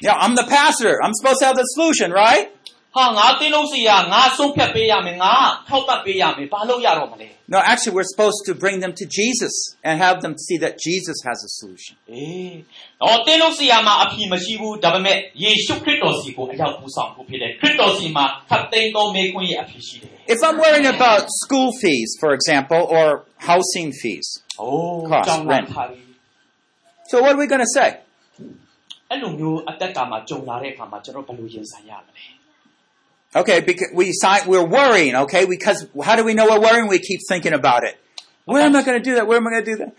[0.02, 1.02] Yeah, I'm the pastor.
[1.02, 2.52] I'm supposed to have the solution, right?
[2.97, 5.33] ဟာငါတင်းလို့စီရငါဆုံးဖြတ်ပေးရမယ်ငါ
[5.69, 9.55] ထောက်ပံ့ပေးရမယ်ဘာလို့ရတော့မလဲ No, actually, we're supposed to bring them to Jesus
[9.87, 11.95] and have them see that Jesus has a solution.
[12.03, 12.55] ။အေး
[13.03, 23.07] တော့တင်းလို့စီရမှာအဖြေမရှိဘူးဒါပေမဲ့ယေရှုခရစ်တော်စီကိုအရောက်ပူဆောင်ဖို့ဖြစ်တယ်။ခရစ်တော်စီမှာဖတ်သိမ်းသောမေခွန်းရဲ့အဖြေရှိတယ် If I'm worrying about school fees, for example, or
[23.51, 25.67] housing fees, ။အိုး Cost, ကြောင်းလာ rent.
[25.75, 26.01] ခါရီ
[27.11, 27.89] so what are we going to say?
[29.11, 32.25] အဲ့လိုမျိုးအသက်တာမှာကြုံလာတဲ့အခါမှာကျွန်တော်ဘယ်လိုရင်ဆိုင်ရမလဲ
[33.37, 35.47] Okay, because we sign, we're worrying, okay?
[35.47, 36.87] Because how do we know we're worrying?
[36.89, 37.95] We keep thinking about it.
[38.45, 39.27] Where am I going to do that?
[39.27, 39.93] Where am I going to do that?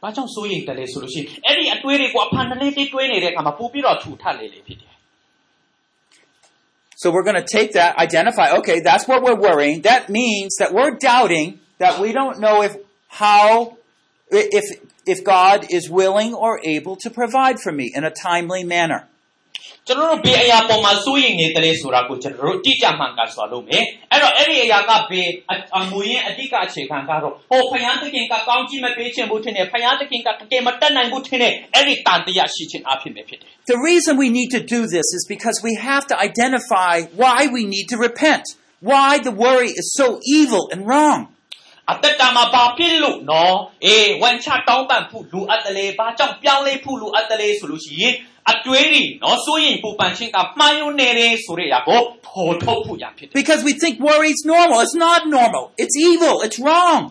[0.00, 4.90] ။ဘာကြောင့်စိုးရိမ်တယ်လဲဆိုလို့ရှိရင်အဲ့ဒီအတွေးတွေကိုအဖန်တလေးလေးတွေးနေတဲ့အခါမှာပို့ပြီးတော့ထူထပ်လေလေဖြစ်တယ်
[7.00, 9.80] So we're going to take that, identify, okay, that's what we're worrying.
[9.90, 12.76] That means that we're doubting that we don't know if,
[13.08, 13.78] how,
[14.30, 14.66] if,
[15.06, 19.08] if God is willing or able to provide for me in a timely manner.
[19.86, 37.38] ကျွန်တော်တို့ဘေးအရာပေါ်မှာစိုးရိမ်နေတယ်လေဆိုတာကိုကျွန်တော်တို့တိကျမှန်ကန်စွာလုပ်မယ်အဲ့တော့အဲ့ဒီအရာကဘေးအအမူရင်းအဓိကအခြေခံကတော့ဟိုဖယားသခင်ကကောင်းကြီးမပေးခြင်းဘူးထင်တယ်ဖယားသခင်ကတကယ်မတက်နိုင်ဘူးထင်တယ်အဲ့ဒီတန်တရားရှိခြင်းအဖြစ်ပဲဖြစ်တယ် The reason we need to do this is because we have to identify why
[37.56, 38.44] we need to repent,
[38.90, 40.06] why the worry is so
[40.38, 41.20] evil and wrong.
[41.92, 48.14] အသက်တာမှာဘာဖြစ်လို့နော်အေးဝန်ချတောင်းပန်ဖို့လူအပ်တယ်လေဘာကြောင့်ပြောင်းလဲဖို့လူအပ်တယ်လေဆိုလို့ရှိရင်
[48.52, 54.78] အတွေးတွေနော်စိုးရိမ်ပူပန်ခြင်းကမှားယွင်းနေတယ်ဆိုတဲ့အရာကိုဖော်ထုတ်ဖို့ရဖြစ်တယ် Because we think worry is normal.
[54.84, 55.64] It's not normal.
[55.82, 56.34] It's evil.
[56.46, 57.02] It's wrong.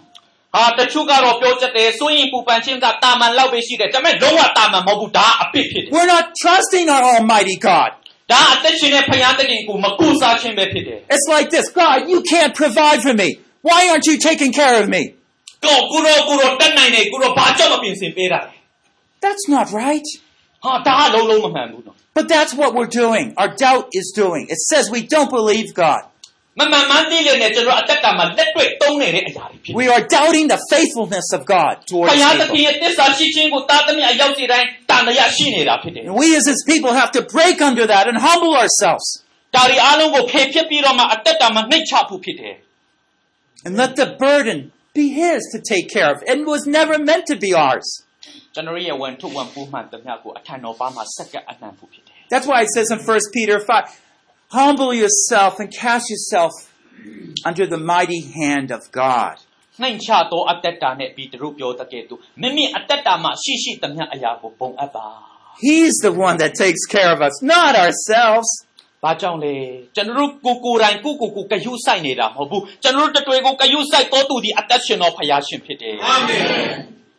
[0.56, 7.91] ဟာတချို့ကတော့ပြောချက်တယ်စိုးရင်ပူပန်ခြင်းကတာမန်လောက်ပဲရှိတယ်ဒါပေမဲ့လုံးဝတာမန်မဟုတ်ဘူးဒါအပစ်ဖြစ်တယ် We're not trusting our Almighty God.
[8.32, 13.30] ဒါအသက်ရှင်တဲ့ဖယားတခင်ကိုမကူစားခြင်းပဲဖြစ်တယ် It's like this God, you can't provide for me.
[13.70, 15.04] Why aren't you taking care of me?
[15.66, 18.54] ကိုကိုရောကိုရောတက်နိုင်တယ်ကိုရောဘာကြောင့်မပြင်ဆင်ပေးတာလဲ
[19.26, 20.08] That's not right.
[20.64, 23.26] ဟာဒါကလုံးလုံးမမှန်ဘူးနော် But that's what we're doing.
[23.41, 24.43] Our doubt is doing.
[24.56, 26.02] It says we don't believe God.
[26.60, 32.60] မမှန်မှန်းသိလို့နဲ့ကျွန်တော်အသက်တာမှာလက်တွေ့သုံးနေတဲ့အရာတွေဖြစ်တယ် We are doubting the faithfulness of God ဘု towards ရားသခင် people.
[32.66, 39.08] ရဲ့တစ္ဆာရှိခြင်းကိုတာသမီအရောက်စီတိုင်းတန်တရားရှိနေတာဖြစ်တယ် And we as His people have to break under that and humble ourselves
[39.56, 42.56] ဒါရီအားလုံးကိုဖယ်ဖြစ်ပြီးတော့မှအသက်တာမှာနှိတ်ချဖို့ဖြစ်တယ်
[43.66, 46.18] and let the burden be His to take care of.
[46.34, 47.88] It was never meant to be ours.
[48.56, 56.54] ကျွန်တော်ရဲ့ဝန်ထုဝန်ပူးမှန်သမျှကိုအထံတော်ပါမှာစက္ကပ်အနှံဖို့ဖြစ်တယ် That's why it says in 1 Peter 5 humble yourself and cast yourself
[57.50, 59.36] under the mighty hand of God.
[59.82, 65.08] နှိမ်ချသောအသက်တာနဲ့ပြီးသူတို့ပြောတဲ့ကဲ့သို့မိမိအသက်တာမှာရှိရှိသမျှအရာကိုပုံအပ်ပါ
[65.68, 68.50] He's the one that takes care of us, not ourselves.
[69.05, 69.55] ဘာကြောင့်လဲ
[69.97, 75.97] ကျွန်တော်တို့ကိုကိုယ်တိုင်ကိုကိုကိုကယူဆိုင်နေတာမဟုတ်ဘူးကျွန်တော်တို့တတွေကိုကယူဆိုင်တော်သူဒီအသက်ရှင်တော်ဖရာရှင်ဖြစ်တယ်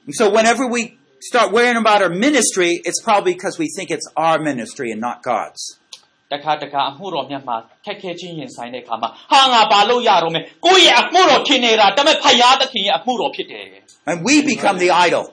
[0.08, 0.82] And so whenever we
[1.30, 5.18] start worrying about our ministry, it's probably because we think it's our ministry and not
[5.32, 5.62] God's.
[6.34, 7.56] တခါတခါအမှုတော်မြတ်မှာ
[7.86, 13.66] ခက်ခဲချင်းရင်ဆိုင်တဲ့အခါမှာဟာငါဘာလို့ရတော့မဲကိုယ့်ရဲ့အမှုတော်ထင်နေတာဒါပေမဲ့ဖရာသခင်ရဲ့အမှုတော်ဖြစ်တယ်
[14.10, 15.24] And we become the idol.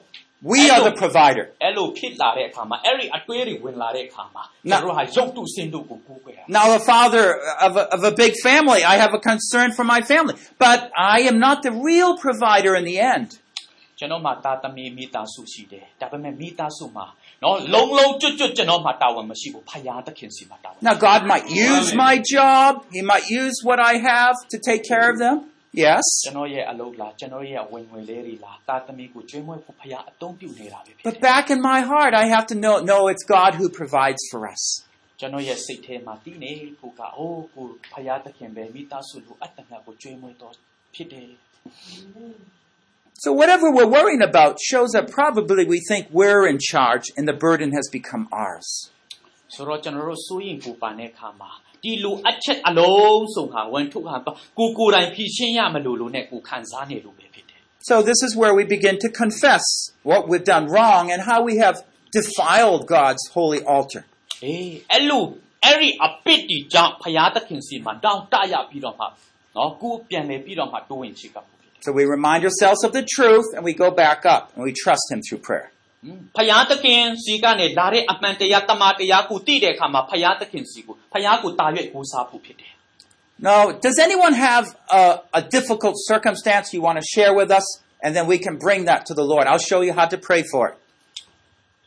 [0.52, 1.44] We are the provider.
[1.64, 7.26] အဲ့လိုဖြစ်လာတဲ့အခါမှာအဲ့ဒီအတွေးတွေဝင်လာတဲ့အခါမှာကျွန်တော်တို့ဟာရုပ်တုစင်တုကိုကိုးကွယ်တာ Now, a father
[7.66, 10.34] of a, of a big family, I have a concern for my family,
[10.66, 10.78] but
[11.16, 13.28] I am not the real provider in the end.
[13.98, 17.06] ကျွန်တော်မှာတာသမီမိသားစုရှိတယ်ဒါပေမဲ့မိသားစုမှာ
[17.42, 25.06] နော်လုံလုံကျွတ်ကျွတ်ကျွန်တော်မှာတာဝန်မရှိဘူးဖရာသခင်စီမှာတာဝန် Now, God might use my job, He might use what I have to take care
[25.12, 25.36] of them.
[25.84, 26.04] Yes.
[26.24, 33.66] ကျွန်တော်ရဲ့အလုပ်လားကျွန်တော်ရဲ့အဝင်ငွေလေးတွေလားတာသမီကိုကျွေးမွေးဖို့ဖရာအသုံးပြုနေတာပဲဖြစ်တ But ယ် back in my heart, I have to know, know it's God who
[33.80, 34.62] provides for us.
[35.20, 40.54] ကျွန်တော်ရဲ့စိတ်ထဲမှာတည်နေကိုကအိုးကိုဖရာသခင်ပဲမိသားစုလိုအပ်တဲ့ငါကိုကျွေးမွေးတော့
[40.94, 41.28] ဖြစ်တယ်
[43.24, 47.38] So whatever we're worrying about shows that probably we think we're in charge and the
[47.46, 48.68] burden has become ours.
[49.54, 51.50] ဆိုတော့ကျွန်တော်တို့စိုးရင်ပူပန်တဲ့အခါမှာ
[51.82, 54.14] ဒီလိုအပ်ချက်အလုံးစုံဟာဝန်ထုတ်ဟာ
[54.58, 59.64] ကိုကိုယ်တိုင်ဖြည့်ရှင်းရမလို့လို့နဲ့ကိုခံစားနေလို့ပဲဖြစ်တယ် So this is where we begin to confess
[60.10, 61.76] what we've done wrong and how we have
[62.18, 64.02] defiled God's holy altar.
[64.44, 65.22] အေးအဲ့လို
[65.64, 69.04] အဲ့ဒီအပစ်တီကြောင့်ဖရာသခင်စီမှာတောင်းတရပြီးတော့မှ
[69.56, 75.04] နော်ကိုယ်ပြန်လေပြီးတော့မှတိုးဝင်ချစ်ကပ်ဖို့ဖြစ်တယ် So we remind ourselves of the truth and we go back up and we trust
[75.12, 75.68] Him through prayer.
[76.35, 82.73] ဖယားသခင်စီကနေလာတဲ့အမှန်တရားတမန်တရားကိုသိတဲ့အခါမှာဖယားသခင်စီကိုဖယားကိုတာရွက်ကိုးစားဖို့ဖြစ်တယ်
[83.49, 85.01] Now, does anyone have a,
[85.33, 87.65] a difficult circumstance you want to share with us?
[88.03, 89.47] And then we can bring that to the Lord.
[89.47, 90.75] I'll show you how to pray for it.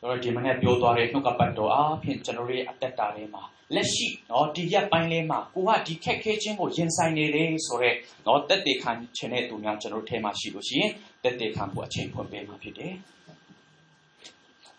[0.01, 3.43] ဆိုတော့ဒီမနေ့ပြောသွားတဲ့နှုတ်ကပတ်တော်အားဖြင့်ကျွန်တော်ရဲ့အသက်တာထဲမှာ
[3.75, 7.97] လက်ရှိနော်ဒီရက်ပိုင်းလေးမှာကိုကဒီခက်ခဲခြင်းကိုရင်ဆိုင်နေတယ်ဆိုတော့
[8.27, 10.91] နော်တက်တေခံခြင်းတဲ့သူများကျွန်တော်ထဲမှာရှိလို့ရှိရင်
[11.23, 12.95] တက်တေခံဖို့အချိန်ဖွင့်ပေးမှာဖြစ်တယ်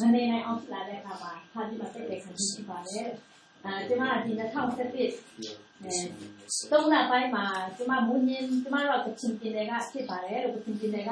[0.00, 3.08] မနေနိုင်အောင်ဖြစ်လာတဲ့အခါမှာဟာဒီမှာတက်တယ်ခံရှိပါတယ်
[3.64, 5.32] အဲကျမဒီ2017
[5.82, 5.94] အဲ
[6.70, 7.44] သုံးလပိုင်းမှာ
[7.76, 11.10] ကျမမူညင်းကျမတို့ကချင်းပြင်းတွေကဖြစ်ပါတယ်လို့ချင်းပြင်းတွေက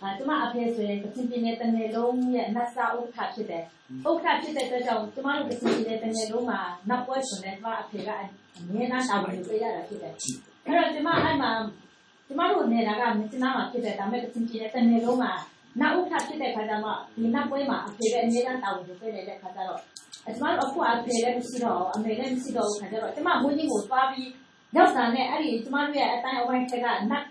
[0.00, 3.64] အဲကျမအဖေဆိုရင်ချင်းပြင်းတဲ့တနေ့လုံးရဲ့နတ်စာဥက္ကဋ္ဌဖြစ်တယ်
[4.08, 8.10] ဥက္ကဋ္ဌဖြစ်တဲ့အတွက်ကြောင့်ကျမတို့ကစီတဲ့တကယ်လုံးမှာနောက်ပွဲဆိုတဲ့ကျမအဖေက
[8.56, 10.14] အမြဲတမ်းတာဝန်ယူပေးရတာဖြစ်တယ်။
[10.66, 11.50] အဲ့တော့ကျမအဲ့မှာ
[12.26, 15.32] ကျမတို့နေတာကမြစ်နာမှာဖြစ်တဲ့ဒါမဲ့ကစီတဲ့တကယ်လုံးမှာ
[15.80, 19.80] နောက်ဥက္ကဋ္ဌဖြစ်တဲ့ခါကျမှဒီနောက်ပွဲမှာအဖေကအမြဲတမ်းတာဝန်ယူပေးနေတဲ့ခါကျတော့
[20.24, 24.30] ကျမတို့အခုအဖေလည်းမရှိတော့အမေလည်းမရှိတော့ခါကျတော့ကျမမွေးကြီးကိုသွားပြီး
[24.76, 27.24] ရောက်တာနဲ့အဲ့ဒီကျမတို့ရဲ့အတိုင်းအဝိုင်းထက်ကနတ်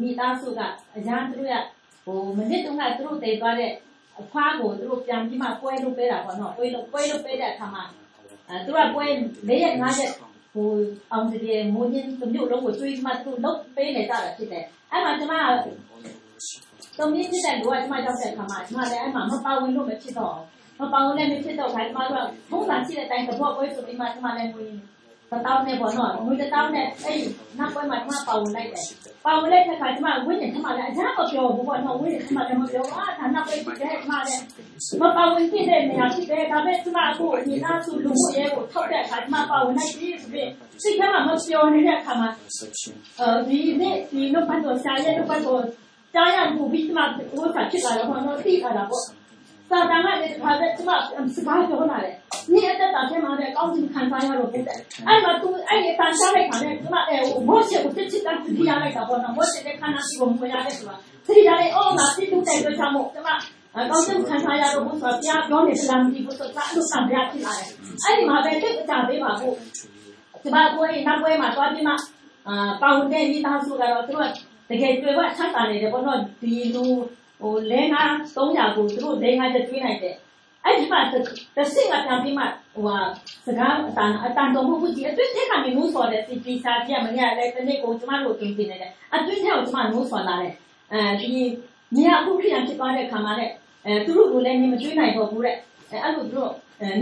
[0.00, 0.60] မိသားစုက
[0.96, 1.54] အရန်သူတို့ရ
[2.04, 3.72] ဟိုမနစ်တုန်းကသူတို့တည်သွားတဲ့
[4.20, 7.82] အဖွားကိုသူတို့ပြန်ပြီးမှပွဲလုပ်ပေးတာပေါ့နော်ပွဲလုပ်ပွဲလုပ်ပေးတဲ့အခါမှာ
[8.48, 9.04] အဲသူကပွဲ
[9.48, 10.12] ၄ရက်၅ရက်
[10.54, 10.70] ဟို
[11.12, 15.34] အောင်တည်းမိုးညင်းတစ်မျိုးလုံးကိုကျွေးမှသူတို့လုပ်ပေးနေကြတာဖြစ်တယ်အဲ့မှာကျမ
[16.98, 20.36] သုံးရင်းဖြစ်တဲ့လူကကျမရောက်တဲ့အခါမှာကျမလည်းအဲ့မှာမပါဝင်လို့မဖြစ်တော့
[20.80, 24.66] မပါဝင်လည်းမဖြစ်တော့ခိုင်းကျမတို့ကထုံးစံရှိတဲ့အတိုင်းတော့ပွဲဆိုပြီးမှကျမလည်းငွေ
[25.30, 27.20] တတောင်းနဲ့ပေါ့နော်ငွေတတောင်းနဲ့အဲ့
[27.58, 28.86] နောက်ပွဲမှာကျမပါဝင်လိုက်တယ်
[29.24, 34.42] ပါဝင်လိုက်တဲ့အခါကျမဝင်းနေထမလည်းအကြမ်းမပြောဘူးပေါ့နော်ဝင်းနေထမလည်းမပြောအာဒါနောက်ပွဲဖြစ်တယ်ကျမလည်း
[35.02, 40.50] မပါဝင်ဖြစ်တဲ့နေရာဖြစ်တယ်ဒါပေမဲ့ကျမအခုအရင်ကဆိုလူမှုရေးကိုထောက်တဲ့အခါကျမပါဝင်နိုင်ပြီဆိုပြီး
[40.82, 42.28] စိတ်ထဲမှာမပြောနေတဲ့အခါမှာ
[43.20, 45.62] အဲဒီနေ့ဒီလိုပတ်တော့ဆာရဲလိုပတ်တော့
[46.16, 50.90] ကြားရမှုပြီးကျမဟိုကဖြစ်လာတော့ဟောတော့သိလာတာပေါ့စာတန်ကလည်းတစ်ခါတည်းကျမ
[51.34, 52.14] စကားပြောလာတယ်။
[52.52, 57.16] နေ့အသက်တာထဲမှာလည်းကောင်းခြင်းခံစားရတော့ဘူးတဲ့။အဲ့မှာသူအဲ့ဒီတန်ရှားလိုက်ခါနဲ့ကျမအဲ
[57.48, 60.96] မောရှေကိုတစ်ချစ်တန်းပြရလိုက်တာပေါ့နော်။မောရှေလည်းခန္ဓာရှိကိုမွေရတဲ့ဆိုတာ။
[61.26, 63.28] သတိထားလိုက်အော်ငါပြစ်လို့တဲ့အတွက်ကြောင့်မို့ကျမ
[63.90, 67.68] ကောင်းခြင်းခံစားရတော့ဘူးဆိုတာပြပြောနေသလားမသိဘူးဆိုတာအဲ့လိုဆံပြဖြစ်လာတယ်။
[68.04, 69.54] အဲ့ဒီမှာပဲတိတ်အကြပေးပါဘူး။
[70.42, 71.94] ကျမကိုယ်နောက်ပွဲမှာသွားပြီးမှ
[72.48, 74.30] အာပေါင်တဲ့မိသားစုကတော့သူတို့
[74.70, 76.84] တကယ်တွေ့ဝချမ်းသာနေတယ်ပေါ့နော်ဒီလူ
[77.40, 78.02] ဟိုလဲငါ
[78.34, 80.16] 300ကိုသူတို့လဲငါချက်တွေးနိုင်တယ်
[80.64, 82.44] အဲ့ဒီမှာတစ်စင်ကပြန်ပြီးမှ
[82.74, 82.98] ဟိုဟာ
[83.46, 90.54] စကားအတန်အတန်တော်မှုကြီးအတွင်းထဲကနေနိုးဆော်တဲ့စီပီစာပြမနေ့လည်းတနေ့ကိုကျမတို့ပြင်ပြနေတယ်အတွင်းထဲကိုကျမနိုးဆော်လာတယ်
[90.92, 91.28] အဲဒီ
[91.96, 93.52] မြာအခုခရီးဖြစ်သွားတဲ့အခါမှာလည်း
[93.86, 95.56] အဲသူတို့ကိုလည်းနေမကျွေးနိုင်တော့ဘူးတဲ့
[95.90, 96.52] အဲအဲ့လိုသူတို့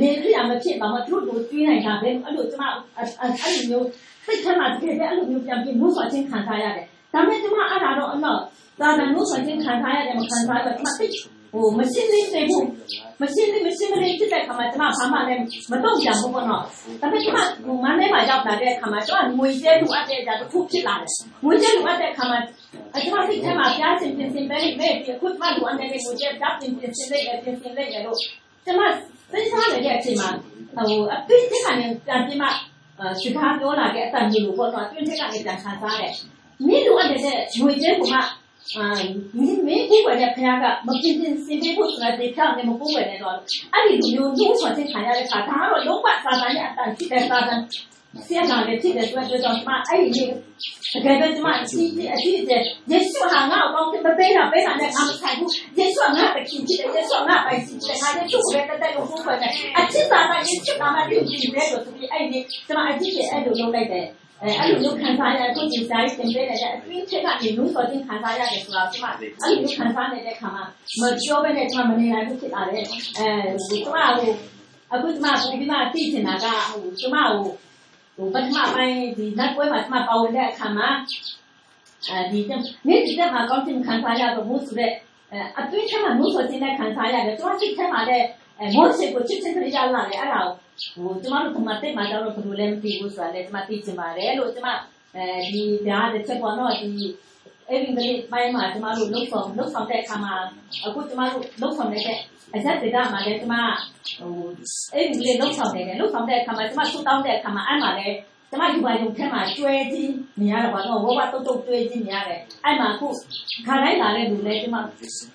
[0.01, 2.63] နေခရီးမဖြစ်ပါမသူတို့ကိုကျွေးနိုင်တာပဲအဲ့လိုကျမ
[2.97, 3.09] အဲ့
[3.55, 3.87] လိုမျိုး
[4.27, 8.39] စိတ်ထဲမှာတကယ်အဲ့လိုမျိုးပြန်ပြီးနိုးဆော်ခြင်းခံစားရတယ် ဒါပေမဲ့ကျမအဲ့ဒါတော့အတော့
[8.81, 11.07] သာသနာ့ဆွခြင်းခံစားရတယ်မခံစားရဘူးကျမသိ
[11.53, 12.67] ဟိုမရှင်းသေးသေးဘူး
[13.21, 15.41] မရှင်းသေးမရှင်းသေးဖြစ်တဲ့ခါမှာကျမဘာမှလည်း
[15.71, 16.63] မတော့ကြဘူးပေါ့နော်
[17.01, 21.11] ဒါပေမဲ့ကျမဟိုမန်းထဲမှာရောက်လာတဲ့ခါမှာကျမငွေကျဲလူအပ်တဲ့ကြာတစ်ခုဖြစ်လာတယ်
[21.45, 22.39] ငွေကျဲလူအပ်တဲ့ခါမှာ
[22.95, 28.19] အကျမစိတ်ထဲမှာကြားစင်ပြင်စင်ပဲနေပြီအခုကျမလူအပ်တဲ့ငွေကျဲဓာတ်ပြင်ပြင်စင်လေးပြင်စင်လေးရလို့
[28.65, 28.81] ကျမ
[29.33, 30.29] စိတ်စားနေတဲ့အချိန်မှာ
[30.75, 32.49] ဟိုအပိတ်ထဲကနေပြန်ပြီးမှ
[33.23, 36.13] စကားပြောလာတဲ့အတန်ကြီးလို့ပေါ့နော်အတွင်းထဲကနေပြန်ခံစားတယ်
[36.67, 37.23] မင်းတို့အဲ့တဲ့
[37.61, 38.87] ငွေကျဲကမှအာ
[39.39, 43.35] မင်းမင်းကိုယ်ရဲ့ဖခင်ကမပြင်းပြင်းစင်ပေးဖို့ဆိုတာတေချောင်းနဲ့မကိုယ်ဝင်နေတော့
[43.73, 47.61] အဲ့ဒီလူမျိုးညှို့ဆွတဲ့ခံရတဲ့ခါဒါကတော့လုံးဝစာတန်ရဲ့အတန်ဖြစ်တဲ့စာတန်
[48.27, 50.19] ဆရာနာလည်းဖြစ်တဲ့အတွက်ကြောင့်မှအဲ့ဒီတ
[51.05, 51.81] ကယ်တော့ကျမအစီ
[52.15, 64.07] အစီတဲ့ယေရှုဟာငါ့ကိုမပေးတာပေးတာနဲ့ငါမဆိုင်ဘူးယေရှုငါ့တခင်ဖြစ်တယ်ယေရှုငါ့ပိုင်စီတယ်ငါယေရှုကိုလည်းတက်တက်လို့ဖို့ခွင့်တယ်အချစ်စာတန်ယေရှုနာမပြုကြည့်တယ်လို့ဆိုပြီးအဲ့ဒီကျမအကြည့်ရဲ့အဲ့လိုလုပ်လိုက်တယ်
[64.45, 69.31] အဲအဲ့လိုမျိုးခံစားရတဲ့ဒီတိုင်းတင်ပေးနေတဲ့အတွေ့အချက်ကနေလို့ဆိုရင်ခံစားရတယ်ဆိုတာကျမအဲ့လို
[69.63, 70.65] မျိုးခံစားနေတဲ့ခါမှာ
[71.01, 72.93] မပြောဘဲနဲ့ကျမမနေနိုင်ဘူးဖြစ်လာတယ်အဲ
[73.69, 74.31] ကျမဟို
[74.93, 77.41] အခုကျမပုံပြီးမှသိချင်တာကဟိုကျမဟို
[78.17, 80.89] ဟိုပထမပိုင်းဒီဇက်ပွဲမှာကျမပါဝင်တဲ့အခါမှာ
[82.09, 82.41] အဲဒီ
[82.89, 84.93] နေ့ဒီတက်မှာကောင်းတင်ခံစားရတော့ဘူးဆိုတော့
[85.59, 88.27] အတွေ့အချက်မှာလို့ဆိုရင်ခံစားရတယ်ကျမစိတ်ထဲမှာလည်း
[88.75, 90.55] မောရှိကိုချစ်ချစ်ကြရလာတယ်အဲ့ဒါကို
[90.95, 94.69] ဟိုကျမတို့ကမတိတ်မှာတော့ဘယ်လိုလဲမသိဘူးဆိုတာလည်းကျမသိချင်ပါတယ်လို့ကျမ
[95.17, 96.89] အဲဒီဓာတ်တစ်ချက်ပေါ်တော့ဒီ
[97.69, 100.35] အဲ့ဒီနေ့ပိုင်းမှာကျမတို့လုံဆောင်လုံဆောင်တဲ့အခါမှာ
[100.85, 102.19] အခုကျမတို့လုံဆောင်နေတဲ့
[102.55, 103.55] အချက်တွေကမှလည်းကျမ
[104.19, 104.33] ဟို
[104.95, 108.17] အဲ့ဒီနေ့လုံဆောင်နေတယ်လုံဆောင်တဲ့အခါမှာကျမဆူတောင်းတဲ့အခါမှာအဲ့မှာလည်း
[108.51, 113.07] ကျမယူပါရုံထဲမှာကျွဲကြီးမြင်ရတော့ဘာလို့ဝဝတုတ်တုတ်ကျွဲကြီးမြင်ရတယ်အဲ့မှာခု
[113.67, 114.77] ခါတိုင်းလာတဲ့လူလည်းကျမ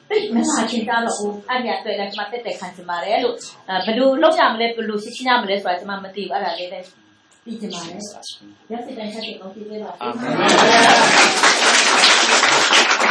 [0.10, 3.36] သိမလာချင်ကြတော့ဘူးအဲ့ဒီအတွက်လည်းကျမတက်တက်ခံချင်ပါတယ်လို့
[3.86, 6.86] ဘယ်လိုလုပ်ရမလဲဘယ်လိုရှင်းရှင်းရမလဲဆိုတာကျမမသိဘူးအဲ့ဒါလေးလည်း
[7.46, 7.98] သိချင်ပါတယ်
[8.72, 13.09] ရစစ်တိုင်းဆက်ကောင်းစီပေးပါအာမင်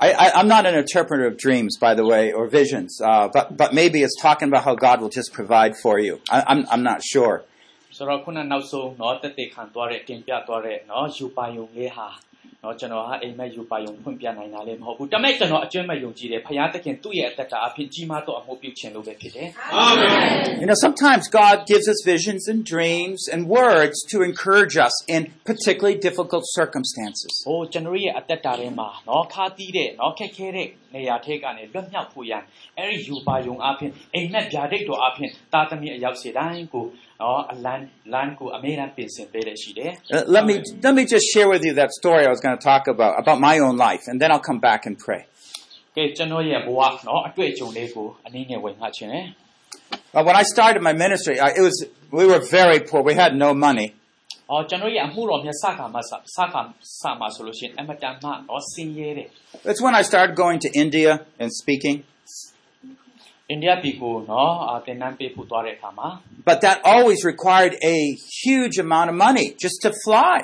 [0.00, 3.56] I, I, I'm not an interpreter of dreams, by the way, or visions, uh, but,
[3.56, 6.20] but maybe it's talking about how God will just provide for you.
[6.30, 7.36] I, I'm, I'm not sure.
[7.96, 12.08] ဆိုတော့ခုနနောက်ဆုံးเนาะတက်တေခံသွားတဲ့တင်ပြသွားတဲ့เนาะယူပါယုံလေးဟာ
[12.63, 12.67] You
[20.67, 25.97] know sometimes God gives us visions and dreams and words to encourage us in particularly
[25.97, 27.43] difficult circumstances.
[27.47, 32.43] Oh, ဟိုကျွန်တော်ရဲ့အသက်တာထဲမှာနော်ခါတီးတဲ့နော်ခက်ခဲတဲ့နေရာထဲကနေလွတ်မြောက်ဖို့ရန်
[32.77, 36.85] အဲ့ဒီယူပါယုံအဖြစ်အိမ်မက်ဗျာဒိတ်တော်အဖြစ်တာသမီအရောက်စီတိုင်းကို
[37.21, 40.55] နော်အလန်းလန်းကိုအမေရန်ပြင်ဆင်ပေးတယ်ရှိတယ် uh, Let me
[40.85, 43.38] let me just share with you that story I was going to talk about about
[43.40, 45.22] my own life, and then I'll come back and pray.
[45.96, 49.26] ကဲကျွန်တော်ရဲ့ဘဝเนาะအတွေ့အကြုံလေးကိုအနည်းငယ်ဝင်ငှခြင်းတယ်
[50.16, 51.76] Uh, when I started my ministry, I, it was
[52.18, 53.00] we were very poor.
[53.10, 53.88] We had no money,
[54.50, 56.66] အော်ကျွန်တော်ရဲ့အမှုတော်မြတ်စကားမှာစစကား
[57.00, 59.28] စမှာဆိုလို့ရှိရင်အမတန်မှတော့ဆင်းရဲတယ်
[59.70, 61.10] It's when I started going to India
[61.42, 61.96] and speaking.
[63.50, 66.08] အိန္ဒိယပြည်ကိုနော်အာသင်တန်းပေးဖို့သွားတဲ့အခါမှာ
[66.50, 67.98] But that always required a
[68.44, 70.36] huge amount of money just to fly.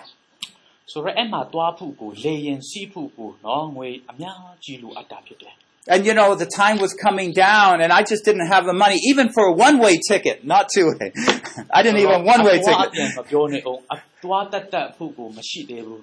[0.90, 5.54] ဆိုတော့အဲ့မှာသွားဖို့ကိုလေရင်စီးဖို့ကိုနော်ငွေအများကြီးလိုအပ်တာဖြစ်တယ်
[5.88, 8.98] And you know, the time was coming down, and I just didn't have the money,
[9.10, 11.12] even for a one-way ticket, not two-way.
[11.76, 13.18] I didn't even one-way အသွားအပြန် ticket.
[13.18, 16.00] မပြောနေအောင်အသွားတက်တက်ဖို့ကိုမရှိသေးဘူး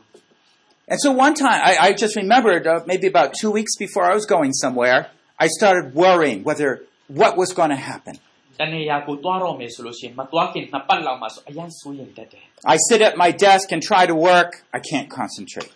[0.91, 4.15] And so one time, I, I just remembered, uh, maybe about two weeks before I
[4.19, 4.99] was going somewhere,
[5.37, 6.69] I started worrying whether
[7.07, 8.15] what was going to happen.
[8.59, 12.43] တနေရာကိုသွားတော့မယ်ဆိုလို့ရှိရင်မသွားခင်နှစ်ပတ်လောက်မှဆိုအရင်စိုးရင်တက်တယ်
[12.73, 14.51] I sit at my desk and try to work.
[14.77, 15.71] I can't concentrate.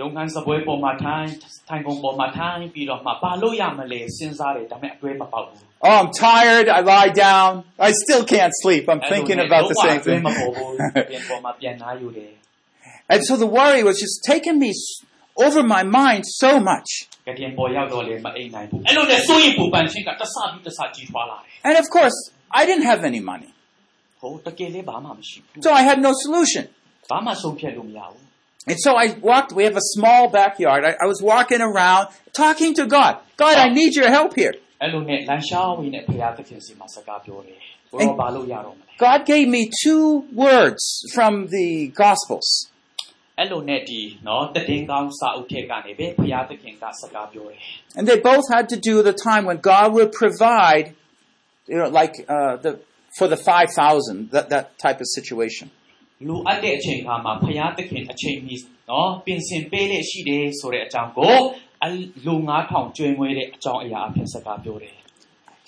[0.00, 1.28] ရုံခန်းစပွဲပေါ်မှာထိုင်
[1.68, 6.66] ထိုင်ကုန်ပေါ်မှာထိုင်ပြီးတော့မှဘာလို့ရမလဲစဉ်းစားတယ်ဒါပေမဲ့အတွေးမပေါက်ဘူး Oh, I'm tired.
[6.78, 7.50] I lie down.
[7.88, 8.82] I still can't sleep.
[8.92, 10.22] I'm thinking about the same အဲ့လိုနဲ့လုံးဝအတွေး thing.
[10.26, 10.74] မပေါ်ဘူး
[11.10, 12.32] ပြန်ပေါ်မှာပြန်နာယူတယ်
[13.12, 14.86] and so the worry was just taking me s-
[15.46, 16.88] over my mind so much.
[21.63, 23.53] And of course, I didn't have any money.
[25.61, 26.67] So I had no solution.
[28.65, 30.85] And so I walked, we have a small backyard.
[30.85, 33.17] I, I was walking around talking to God.
[33.35, 34.53] God, I need your help here.
[37.99, 38.17] And
[38.97, 40.81] God gave me two words
[41.13, 42.69] from the Gospels.
[47.95, 50.93] And they both had to do the time when God would provide
[51.66, 52.80] you know, like uh, the
[53.16, 55.68] for the 5,000, that, that type of situation.
[56.26, 61.34] လူအပ်တဲ့အချိန်ခါမှာဖရာသခင်အချိန်ကြီးနော်ပြင်ဆင်ပေးလက်ရှိတယ်ဆိုတဲ့အကြောင်းကို
[61.84, 61.86] အ
[62.26, 62.34] လူ
[62.66, 64.94] 9000ကျွေးမွေးတဲ့အကြောင်းအရာအဖြစ်စကားပြောတယ်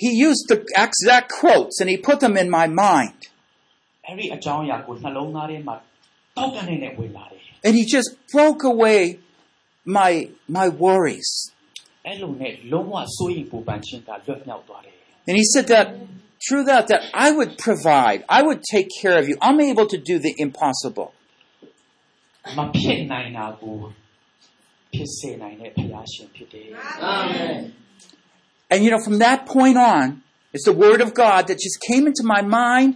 [0.04, 3.20] He used the exact quotes and he put them in my mind.
[4.06, 5.74] အဲ့ဒီအကြောင်းအရာကိုနှလုံးသားထဲမှာ
[6.36, 9.00] တောက်တနေနဲ့ဝင်လာတယ် And he just broke away
[9.98, 10.12] my,
[10.58, 11.30] my worries.
[12.06, 15.86] အဲ့လိုနဲ့လုံးဝစိုးရိမ်ပူပန်ခြင်းကလွတ်မြောက်သွားတယ် And he said that
[16.46, 19.36] through that, that I would provide, I would take care of you.
[19.40, 21.10] I'm able to do the impossible.
[22.58, 23.76] မဖြစ်နိုင်တာကို
[24.94, 26.68] ဖြစ်စေနိုင်တဲ့ဖရာရှင်ဖြစ်တယ်
[27.18, 27.60] Amen.
[28.72, 30.06] And you know, from that point on,
[30.54, 32.90] it's the word of God that just came into my mind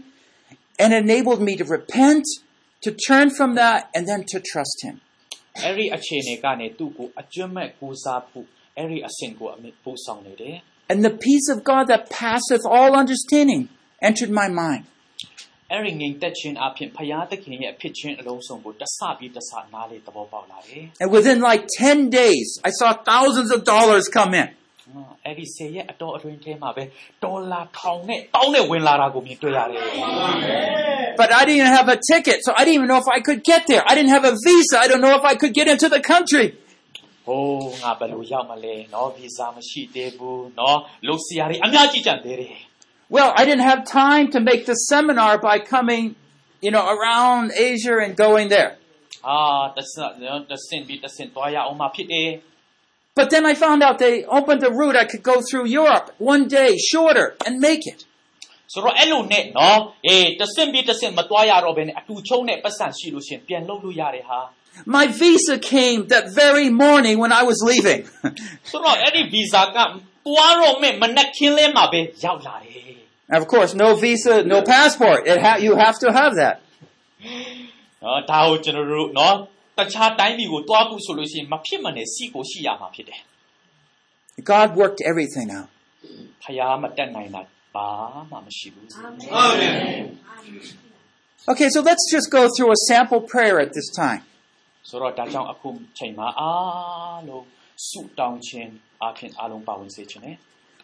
[0.83, 2.25] and enabled me to repent,
[2.85, 4.97] to turn from that, and then to trust him.
[5.63, 10.57] အဲ့ဒီအခြေအနေကနေသူ့ကိုအကျွမ်းမဲ့ကိုးစားဖို့အဲ့ဒီအဆင့်ကိုအမြပို့ဆောင်နေတယ်
[10.91, 13.63] And the peace of God that passeth all understanding
[14.09, 14.85] entered my mind.
[15.73, 24.49] အဲ့ဒီငြိမ်သက်ခြင်းအပြင်ဖရာသခင်ရဲ့ဖြစ်ခြင်းအလုံးစုံကိုတဆပြီးတဆနားလေသဘောပေါက်လာတယ် And within like 10 days, I saw thousands of dollars come in.
[24.93, 26.85] ။အဲ့ဒီဆေရဲ့အတော်အတွင်းထဲမှာပဲ
[27.25, 29.83] ဒေါ်လာထောင်နဲ့တောင်းနဲ့ဝင်လာတာကိုမြင်တွေ့ရတယ်
[31.21, 33.63] But I didn't have a ticket, so I didn't even know if I could get
[33.71, 33.83] there.
[33.91, 34.77] I didn't have a visa.
[34.85, 36.68] I don't know if I could get into the country. ။
[37.29, 42.57] ဟိုးငါဘယ်လိုရောက်မလဲနော်ဗီဇာမရှိသေးဘူးနော်လုတ်စရာတွေအများကြီးကြံသေးတယ်
[43.15, 46.05] Well, I didn't have time to make the seminar by coming,
[46.65, 48.71] you know, around Asia and going there.
[49.03, 49.39] ။အာ
[49.77, 52.31] တဆနော်တဆင်ပြီးတဆင်သွားရအောင်မဖြစ်တယ်
[53.19, 56.45] But then I found out they opened a route I could go through Europe one
[56.59, 58.01] day shorter and make it.
[58.07, 64.39] ။ဆိုတော့အဲ့လိုနဲ့နော်အေးတဆင်ပြီးတဆင်မသွားရတော့ဘဲနဲ့အတူချုံးနဲ့ပတ်စံရှိလို့ရှရင်ပြန်လုပ်လို့ရတယ်ဟာ
[64.97, 68.01] My visa came that very morning when I was leaving.
[68.37, 69.77] ။ဆိုတော့အဲ့ဒီဗီဇာက
[70.27, 72.81] သွားတော့မဲ့မနက်ခင်းလဲမှာပဲရောက်လာတယ်
[73.31, 75.21] And of course, no visa, no passport.
[75.33, 76.57] It ha- you have to have that.
[77.25, 79.35] ။နော်ဒါကိုကျွန်တော်တို့နော်
[79.79, 83.21] တခြားတိုင်းပြည်ကိုတွားဖို့ဆိုလို့ရှိရင်မဖြစ်မနေစီကိုရှိရမှာဖြစ်တယ်
[84.53, 85.69] God worked everything out.
[86.07, 87.43] ။ဖျားမတက်နိုင်တာ
[87.75, 87.89] ဘာ
[88.31, 88.87] မှမရှိဘူး
[89.47, 90.03] Amen.
[91.53, 94.28] Okay, so let's just go through a sample prayer at this time. ။
[94.89, 95.69] ဆိုတော့ဒါကြောင့်အခု
[95.99, 97.45] ချိန်မှာအားလုံး
[97.89, 98.71] ဆုတောင်းခြင်း
[99.03, 100.37] အပြင်အားလုံးပါဝင်စေခြင်းနဲ့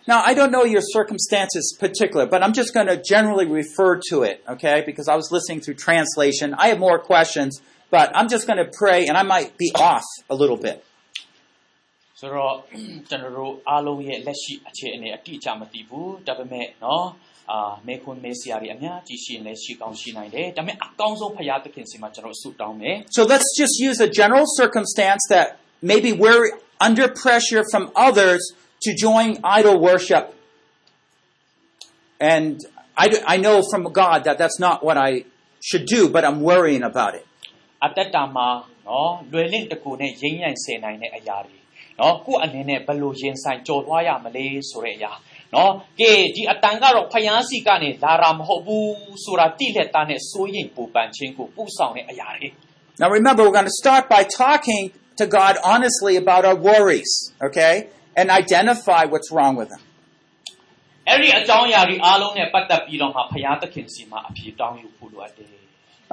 [0.07, 4.23] Now, I don't know your circumstances particular, but I'm just going to generally refer to
[4.23, 4.83] it, okay?
[4.91, 6.55] Because I was listening through translation.
[6.55, 10.07] I have more questions, but I'm just going to pray and I might be off
[10.31, 10.79] a little bit.
[12.21, 12.55] ဆိုတော့
[13.09, 17.07] ကျွန်တော်တို့အားလုံးရဲ့လက်ရှိအခြေအနေအတိအကျမသိဘူးဒါပေမဲ့နော်
[17.51, 25.47] အာမေခွန်းမေးစရာတွေအများကြီးရှိရင်လည်းရှိကောင်းရှိနိုင်တယ်ဒါပေမဲ့အကောင်းဆုံးဖရာသခင်စီမှာကျွန်တော်ဆုတောင်းမယ် So let's just use a general circumstance that
[25.91, 26.47] maybe we're
[26.89, 28.43] under pressure from others
[28.85, 29.29] to join
[29.59, 30.25] idol worship.
[32.33, 32.55] And
[32.97, 35.11] I, d- I know from God that that's not what I
[35.69, 37.25] should do, but I'm worrying about it.
[37.85, 38.49] အတ္တတာမှာ
[38.89, 41.59] နော်လွယ်လင့်တကူနဲ့ရင်းရိုင်စေနိုင်တဲ့အရာတွေ
[42.01, 45.13] နော်ကိုယ့်အနေနဲ့ဘယ်လိုရင်ဆိုင်ကြော်သွားရမလဲဆိုတဲ့အရာ
[45.55, 48.95] နော်ကဲဒီအတန်ကတော့ဖယားစီကနေလာတာမဟုတ်ဘူး
[49.25, 52.49] ဆိုတာတိလက်သားနဲ့စိုးရိမ်ပူပန်ခြင်းကိုပူဆောင်တဲ့အရာတွေ
[53.01, 54.83] Now remember, we're going to start by talking
[55.21, 57.11] to God honestly about our worries,
[57.47, 57.75] okay?
[58.19, 59.83] And identify what's wrong with them.
[61.09, 65.49] အဲ့ဒီအကြောင်းအရာတွေအားလုံးနဲ့ပတ်သက်ပြီးတော့မှဖယားသခင်စီမှာအပြေတောင်းယူဖို့လိုအပ်တယ်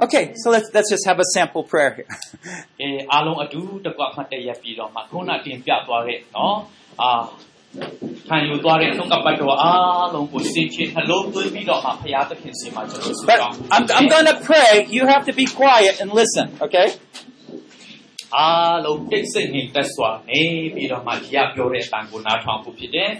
[0.04, 2.10] Okay, so let's, let's just have a sample prayer here.
[2.44, 6.56] ။အဲအားလုံးအတူတကွမှတ်တရပြီးတော့မှခုနတင်ပြသွားတဲ့နော်
[7.00, 7.10] အာ
[8.28, 14.70] ခံယူသွားတဲ့နှုတ်ကပတ်တော်အားလုံးကိုစင်ချင်နှလုံးသွင်းပြီးတော့မှဖယားသခင်စီမှာကျွန်တော်ဆု But တောင်း I'm, I'm going to pray.
[14.96, 16.86] You have to be quiet and listen, okay?
[18.36, 20.40] အားလုံးတိတ်ဆိတ်ငြိမ်သက်စွာနေ
[20.74, 23.10] ပြီးတော့မှဒီကပြောတဲ့အတန်ကိုနားထောင်ဖို့ဖြစ်တယ်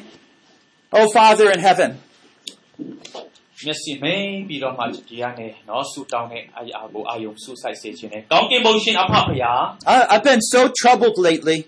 [0.99, 9.61] Oh, Father in heaven, ။မျက်စိမိန်ပြီးတော့မှဒီကနေနော်ဆုတောင်းတဲ့အရာကိုအာယုံဆုဆိုင်စေခြင်းနဲ့ကောင်းကင်ဘုံရှင်အဖဖယား
[9.95, 11.59] I, I've been so troubled lately.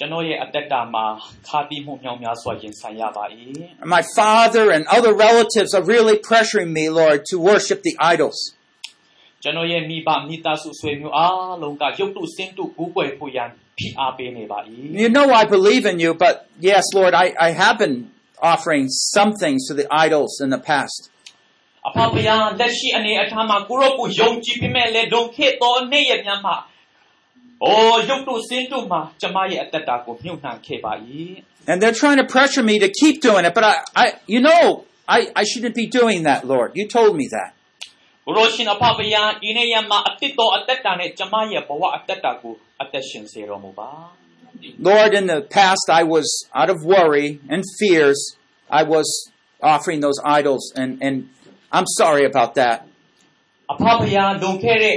[0.00, 1.04] ျွန်တော်ရဲ့အသက်တာမှာ
[1.48, 3.24] ခါတိမှုမြောင်များစွာရင်ဆိုင်ရပါ၏
[3.96, 8.38] My father and other relatives are really pressuring me, Lord, to worship the idols.
[9.42, 13.48] ကျွန်တော်ရဲ့မိဘမိသားစုဆွေမျိုးအားလုံးကရုပ်တုစင်းတုကူးကွယ်ဖို့ရန်
[13.78, 14.58] ဖ ဖိအားပေးနေပါ၏
[15.02, 16.34] You know I believe in you, but
[16.70, 17.96] yes, Lord, I, I have been
[18.52, 18.84] offering
[19.14, 21.00] some things to the idols in the past.
[21.88, 26.54] အဖဖယားလက်ရှိအနေအထားမှာကိုရောကိုယုံကြည်ပြီးမဲ့လေဒုံခေတော်နေ့ရက်များမှာ
[31.68, 34.84] And they're trying to pressure me to keep doing it, but I, I you know,
[35.08, 36.72] I, I shouldn't be doing that, Lord.
[36.74, 37.52] You told me that.
[38.28, 43.90] ကိုရောရှင်အဖဖယားဒီနေ့ရက်မှာအတစ်တော်အသက်တာနဲ့ကျမရဲ့ဘဝအသက်တာကိုအသက်ရှင်စေတော်မူပါ
[44.88, 46.26] Lord, in the past, I was
[46.60, 48.18] out of worry and fears.
[48.80, 49.06] I was
[49.62, 51.14] offering those idols, and, and
[51.76, 52.76] I'm sorry about that.
[53.72, 54.96] အဖဖယားလွန်ခဲ့တဲ့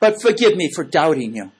[0.00, 1.50] but forgive me for doubting you.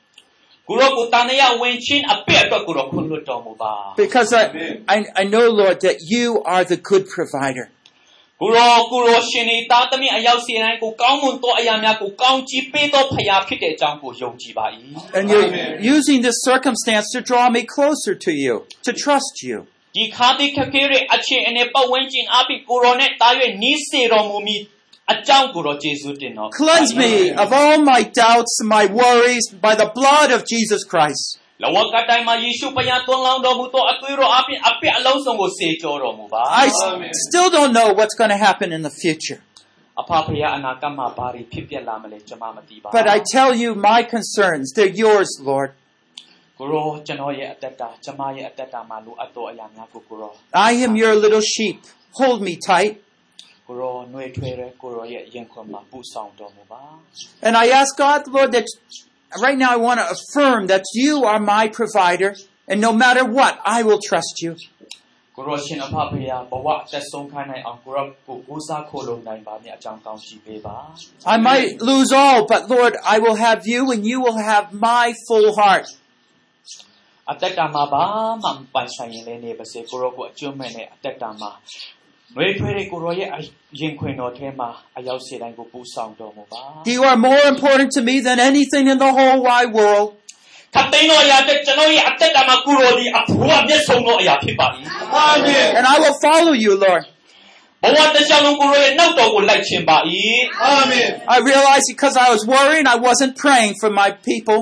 [3.97, 7.71] Because I, I, I know, Lord, that you are the good provider.
[15.15, 15.83] And you're Amen.
[15.83, 19.67] using this circumstance to draw me closer to you, to trust you.
[25.08, 27.14] ဒီခါတိခက်ခဲတဲ့အခြေအနေပတ်ဝန်းကျင်အပိကိုရောနဲ့တာ၍နီးစေတော်မူမီအကြောင်းကိုရောကျေးဇူးတင်တော် Cleanse me
[27.44, 31.24] of all my doubts and my worries by the blood of Jesus Christ.
[31.64, 36.82] လဝကတိုင်းမှာယေရှုဖခင်သွန်လောင်းတော်မူသောအသွေးတော်အပြင်အပြစ်အလုံးစုံကိုစေကြောတော်မူပါ I s-
[37.28, 39.40] still don't know what's going to happen in the future.
[40.02, 45.70] အဖဖခင်အနာဂတ်မှာဘာတွေဖြစ်ပျက်လာမလဲကျွန်မမသိပါ But I tell you my concerns, they're yours, Lord.
[46.58, 50.32] ကိုရောကျွန်တော်ရဲ့အသက်တာကျွန်မရဲ့အသက်တာမှာလိုအပ်သောအရာများကိုကိုရော
[50.70, 51.78] I am your little sheep.
[52.20, 52.94] Hold me tight.
[57.42, 58.68] And I ask God, Lord, that
[59.42, 62.36] right now I want to affirm that you are my provider.
[62.68, 64.56] And no matter what, I will trust you.
[65.38, 70.78] ကိုရောရှင်အဖဖခင်ဘဝအသက်ဆုံးခိုင်းနိုင်အောင်ကိုရောကိုကိုးစားခိုးလုံနိုင်ပါမြတ်အကြောင်းကောင်းချီးပေးပါ
[71.34, 75.06] I might lose all, but Lord, I will have you and you will have my
[75.28, 75.88] full heart.
[77.32, 78.04] အသက်တာမှာဘာ
[78.44, 81.52] မှမပိုင်ဆိုင်ရင်လည်းနေပါစေကိုရောကိုအကျွမ်းမဲ့နဲ့အသက်တာမှာ
[82.36, 83.28] နှွေထွေးတဲ့ကိုရောရဲ့
[83.80, 86.62] ရင်ခွင်တော်ထဲမှာအရောက်စေတိုင်းကိုပူဆောင်တော်မူပါ
[86.94, 90.08] You are more important to me than anything in the whole wide world.
[90.76, 94.68] ခတ်သိမ်းတော်အရာတဲ့ကျွန်တော်ရဲ့အသက်တာမှာကိုရောဒီအဖို့အမျက်ဆုံးသောအရာဖြစ်ပါ၏
[95.30, 95.68] Amen.
[95.78, 97.04] And I will follow you, Lord.
[97.84, 99.98] ဘဝတစ်လျှောက်လုံးကိုရောရဲ့နောက်တော်ကိုလိုက်ခြင်းပါ၏
[100.78, 101.10] Amen.
[101.36, 104.60] I realized because I was worrying, I wasn't praying for my people.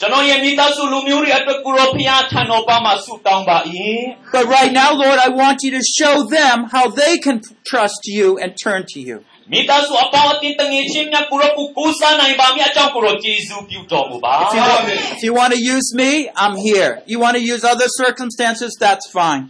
[0.00, 3.58] ကျွန်တော်ရဲ့မိသားစုလူမျိုးတွေအတွက်ကိုရောဖျားထံတော်ပါမှာဆုတောင်းပါ၏
[4.36, 7.36] But right now, Lord, I want you to show them how they can
[7.70, 9.16] trust you and turn to you.
[9.52, 15.00] မိသားစုအပေါင်းအသင်းတငယ်ချင်းများကိုရောကိုကိုးစားနိုင်ပါမြတ်အကြောင်းကိုရောကျေးဇူးပြုတော်မူပါ If you, want, Amen.
[15.16, 16.10] if you want to use me,
[16.42, 16.90] I'm here.
[17.12, 19.42] You want to use other circumstances, that's fine.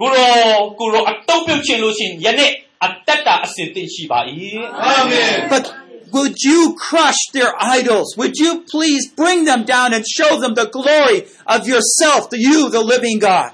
[0.00, 2.50] ကိုရောကိုရောအတုံးပြုတ်ခြင်းလို့ရှိရင်ယနေ့
[2.84, 4.20] အသက်တာအစဉ်သင့်ရှိပါ၏
[4.98, 5.36] Amen.
[5.52, 5.64] But
[6.11, 8.15] would you crush their idols?
[8.17, 12.69] Would you please bring them down and show them the glory of yourself, the you,
[12.69, 13.53] the living God?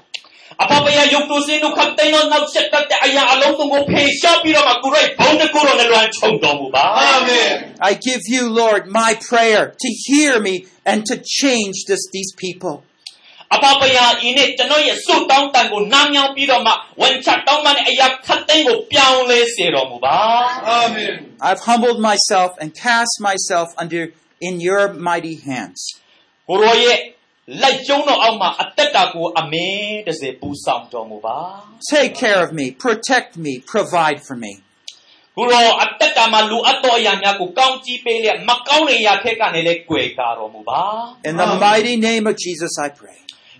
[7.22, 7.76] Amen.
[7.80, 12.84] I give you, Lord, my prayer to hear me and to change this, these people.
[13.55, 13.97] အပပယ
[14.27, 20.17] ဤနေ့ကျွန်တော်ရဲ့ဆုတောင်းတန်ကိုနားမြောင်းပြီးတော့မှဝန်ချတောင်းမှတဲ့အရာခတ်တဲ့ကိုပြောင်းလဲစေတော်မူပါ
[20.81, 21.13] Amen.
[21.47, 24.03] I've humbled myself and cast myself under
[24.47, 25.79] in your mighty hands.
[26.49, 26.97] ကိုရောရဲ့
[27.61, 31.37] လက်ကျုံတော်အောက်မှာအသက်တာကိုအမင်းတစေပူဆောင်တော်မူပါ
[31.93, 34.53] Take care of me, protect me, provide for me.
[35.37, 40.81] ကိုရောအသက်တာမှာလူအပ်တော်အရာများကိုကောင်းကြီးပေးလျက်မကောင်းတဲ့အရာထက်ကနေလည်းကြွယ်ကာတော်မူပါ
[41.29, 43.17] In the mighty name of Jesus, I pray.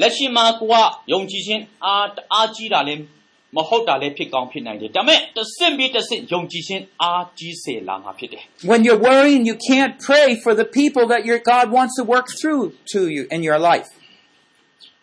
[0.00, 0.74] လက်ရှိမှာကိုက
[1.12, 3.02] ယုံကြည်ခြင်းအားတအားကြီးတာလည်း
[3.56, 12.26] မဟုတ်တာလည်းဖြစ်ကောင်းဖြစ်နိုင်တယ်ဒါပေမဲ့တစ်ဆင့်ပြီးတစ်ဆင့်ယုံကြည်ခြင်းအားကြီးစေလာမှာဖြစ်တယ် When you're worrying, you can't pray for the people that your God wants to work
[12.40, 12.62] through
[12.92, 13.88] to you in your life.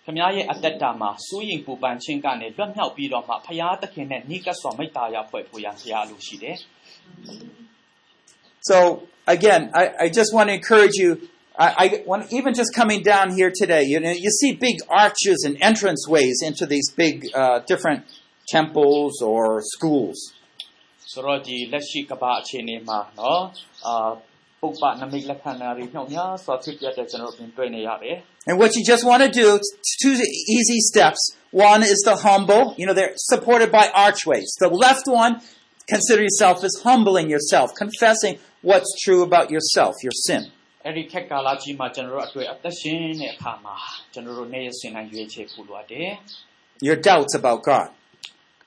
[0.05, 6.55] ခမည်းရဲ့အသက်တာမှာစိုးရင်ပူပန်ခြင်းကနေလွတ်မြောက်ပြီးတော့မှဖရာသခင်နဲ့နိကပ်စွာမိတ္တာရဖွဲ့ဖို့ရန်ဖရာလိုရှိတယ်
[8.69, 8.77] So
[9.35, 11.11] again, I, I just want to encourage you.
[11.57, 13.83] I, I want even just coming down here today.
[13.83, 18.05] You know, you see big arches and entranceways into these big uh, different
[18.47, 20.17] temples or schools.
[21.13, 23.43] ဆိုတော့ဒီလက်ရှိကမ္ဘာအခြေအနေမှာနော်
[23.87, 24.11] အာ
[24.61, 28.17] ပုပ္ပနမိတ်လက္ခဏာတွေနှုတ်များစွာဖြစ်ပြတဲ့ကျွန်တော်တို့ပြင်တွေ့နေရတယ်
[28.49, 29.47] And what you just want to do,
[30.03, 30.15] two
[30.57, 31.21] easy steps.
[31.51, 32.63] One is the humble.
[32.79, 34.49] You know, they're supported by archways.
[34.65, 35.33] The left one,
[35.93, 38.33] consider yourself as humbling yourself, confessing
[38.69, 40.43] what's true about yourself, your sin.
[40.87, 43.75] အဲ့ဒီခက်ကာလကြီးမှာကျွန်တော်တို့အတွေ့အသက်ရှင်တဲ့အခါမှာ
[44.13, 46.09] ကျွန်တော်တို့နေ့ရက်စဉ်တိုင်းရွေးချယ်ဖို့လိုအပ်တယ်
[46.87, 47.87] Your doubts about God.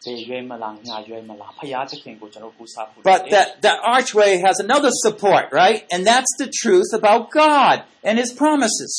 [0.05, 5.81] ဒီရွေးမလားညာရွေးမလားဖရာသခင်ကိုကျွန်တော်ကူစားဖို့လို But တယ် that, that archway has another support, right?
[5.95, 8.93] And that's the truth about God and His promises.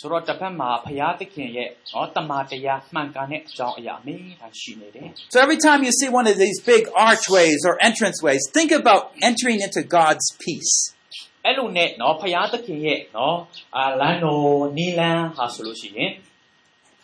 [0.00, 9.02] ဆိုတော့တစ်ဖက်မှာဖရာသခင်ရဲ့ဟောတမန်တရားမှန်ကန်တဲ့အကြောင်းအရာအမေးတန်ရှိနေတယ် So every time you see one of these big archways or entranceways, think about
[9.28, 10.74] entering into God's peace.
[11.44, 13.36] အဲ့လိုနဲ့နော်ဖရာသခင်ရဲ့နော်
[13.76, 16.12] အာလန်တော်နီလန်ဟာဆိုလို့ရှိရင်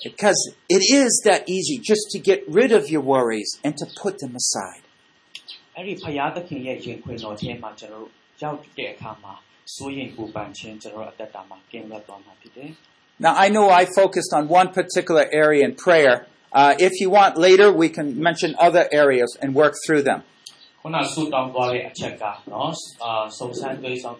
[0.09, 0.41] Because
[0.77, 4.33] it is that easy just to get rid of your worries and to put them
[4.43, 4.83] aside.
[5.77, 8.11] အဲ့ဒီဖရာသခင်ရဲ့ရင်ခွင်တော်ထဲမှာကျွန်တော်တို့
[8.43, 9.33] ရောက်တဲ့အခါမှာ
[9.75, 12.71] စိုးရင်ပူပန်ခြင်းကျွန်တော်တို့အသက်တာမှာကင်းလွတ်သွားမှာဖြစ်တယ်
[13.25, 16.27] Now, I know I focused on one particular area in prayer.
[16.53, 20.21] Uh, if you want later, we can mention other areas and work through them.
[20.87, 22.73] ခုနဆူတောင်းသွားတဲ့အချက်ကနော်
[23.03, 24.19] အာစုံစမ်းတွေးဆောင်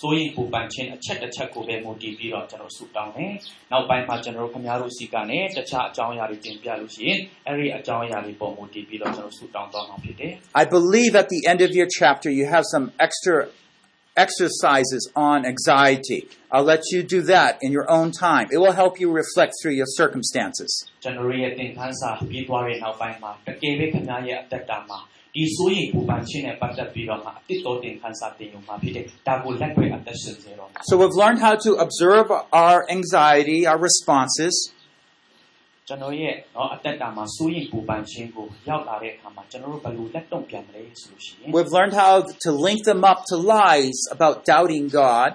[0.00, 3.32] စိုးရင်ပူပန်ခြင်းအချက်တစ်ချက်ကိုပဲမူတည်ပြီးတော့ကျွန်တော်ဆူတောင်းတယ်။
[3.72, 10.32] နောက်ပိုင်းမှာကျွန်တော်တို့ခင်ဗျားတို့စီကနေတခြားအကြောင်းအရာတွေတင်ပြလို့ရှိရင်အဲ့ဒီအကြောင်းအရာတွေပေါ်မူတည်ပြီးတော့ကျွန်တော်ဆူတောင်းသွားမှာဖြစ်တယ်
[10.62, 13.36] I believe at the end of your chapter, you have some extra
[14.16, 16.20] exercises on anxiety.
[16.50, 18.48] I'll let you do that in your own time.
[18.50, 20.70] It will help you reflect through your circumstances.
[20.88, 24.98] ။ကျွန်တော်တို့ရဲ့သင်ခန်းစာပြီးသွားတဲ့နောက်ပိုင်းမှာတကယ်ပဲခင်ဗျားရဲ့အသက်တာမှာ
[25.36, 32.26] ဒီစိုးရင်ပူပန်ခြင်းနဲ့ပတ်သက်ပြီးတော့မှအတိတ်တော်သင်ခန်းစာတင်ယူမှာဖြစ်တယ်။ဒါကိုလက်တွေ့အသက်ရှင်စေတော့မှာ So we've learned how to observe
[32.62, 34.54] our anxiety, our responses,
[35.88, 42.14] ကျွန်တော်ရဲ့เนาะအသက်တာမှာစိုးရင်ပူပန်ခြင်းကိုရောက်လာတဲ့အခါမှာကျွန်တော်တို့ဘယ်လိုလက်တုံ့ပြန်မလဲဆိုလို့ရှိရင် We've learned how
[42.44, 45.30] to link them up to lies about doubting God.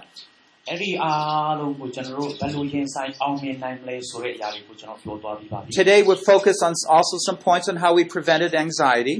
[0.69, 9.15] အဲ့ဒီအားလုံးကိုကျွန်တော်တို့ဘယ်လိုရင်ဆိုင်အောင်မြင်နိုင်မလဲဆိုတဲ့အရာတွေကိုကျွန်တော်ပြောသွားပြီးပါပြီ Today we've focused on also some points on how we prevented anxiety.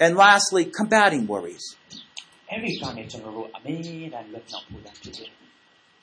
[0.00, 1.76] And lastly combating worries.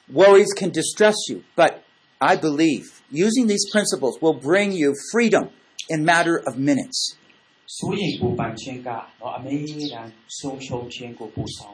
[0.09, 1.83] Worries can distress you but
[2.19, 5.49] I believe using these principles will bring you freedom
[5.89, 7.17] in matter of minutes.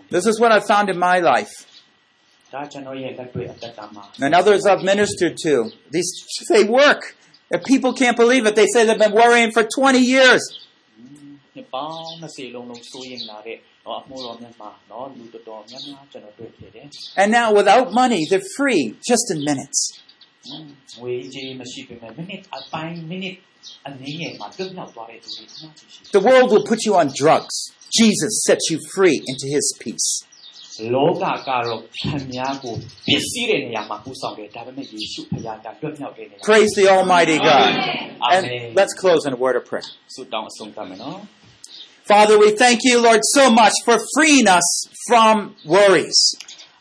[0.10, 1.66] This is what I found in my life.
[4.22, 5.72] And others I've ministered to.
[5.92, 7.16] These they work.
[7.50, 10.42] If people can't believe it, they say they've been worrying for 20 years.
[17.16, 20.02] And now without money, they're free just in minutes.
[26.12, 27.72] The world will put you on drugs.
[27.92, 30.27] Jesus sets you free into his peace.
[30.95, 32.75] လောကကတော့ခံများကို
[33.07, 37.71] ပစ္စည်းတဲ့နေရာမှာပူဆောင်တယ်ဒါပေမဲ့ယေရှုဖခင်ကတွတ်မြောက်တဲ့နေရာ Praise the Almighty God.
[37.71, 38.35] Amen.
[38.35, 38.45] And
[38.79, 39.89] let's close in a word of prayer.
[40.15, 41.19] ဆုတောင်းအဆုံးသတ်မယ်နော်
[42.13, 44.69] Father, we thank you, Lord, so much for freeing us
[45.09, 45.35] from
[45.77, 46.19] worries.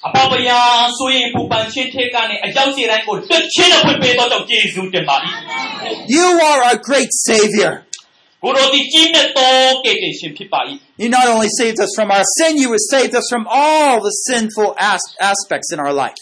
[0.08, 0.60] အပေါပယာ
[0.98, 5.16] ဆိုရင်ပူပန်ခြင်းထဲကနေအရောက်စီတိုင်းကိုတွတ်ချင်းနဲ့ဖွင့်ပေးတော့ကြောင့်ယေရှုတင်ပါ၏
[6.18, 7.72] You are our great Savior.
[10.99, 14.11] He not only saved us from our sin, he has saved us from all the
[14.11, 16.15] sinful as- aspects in our life.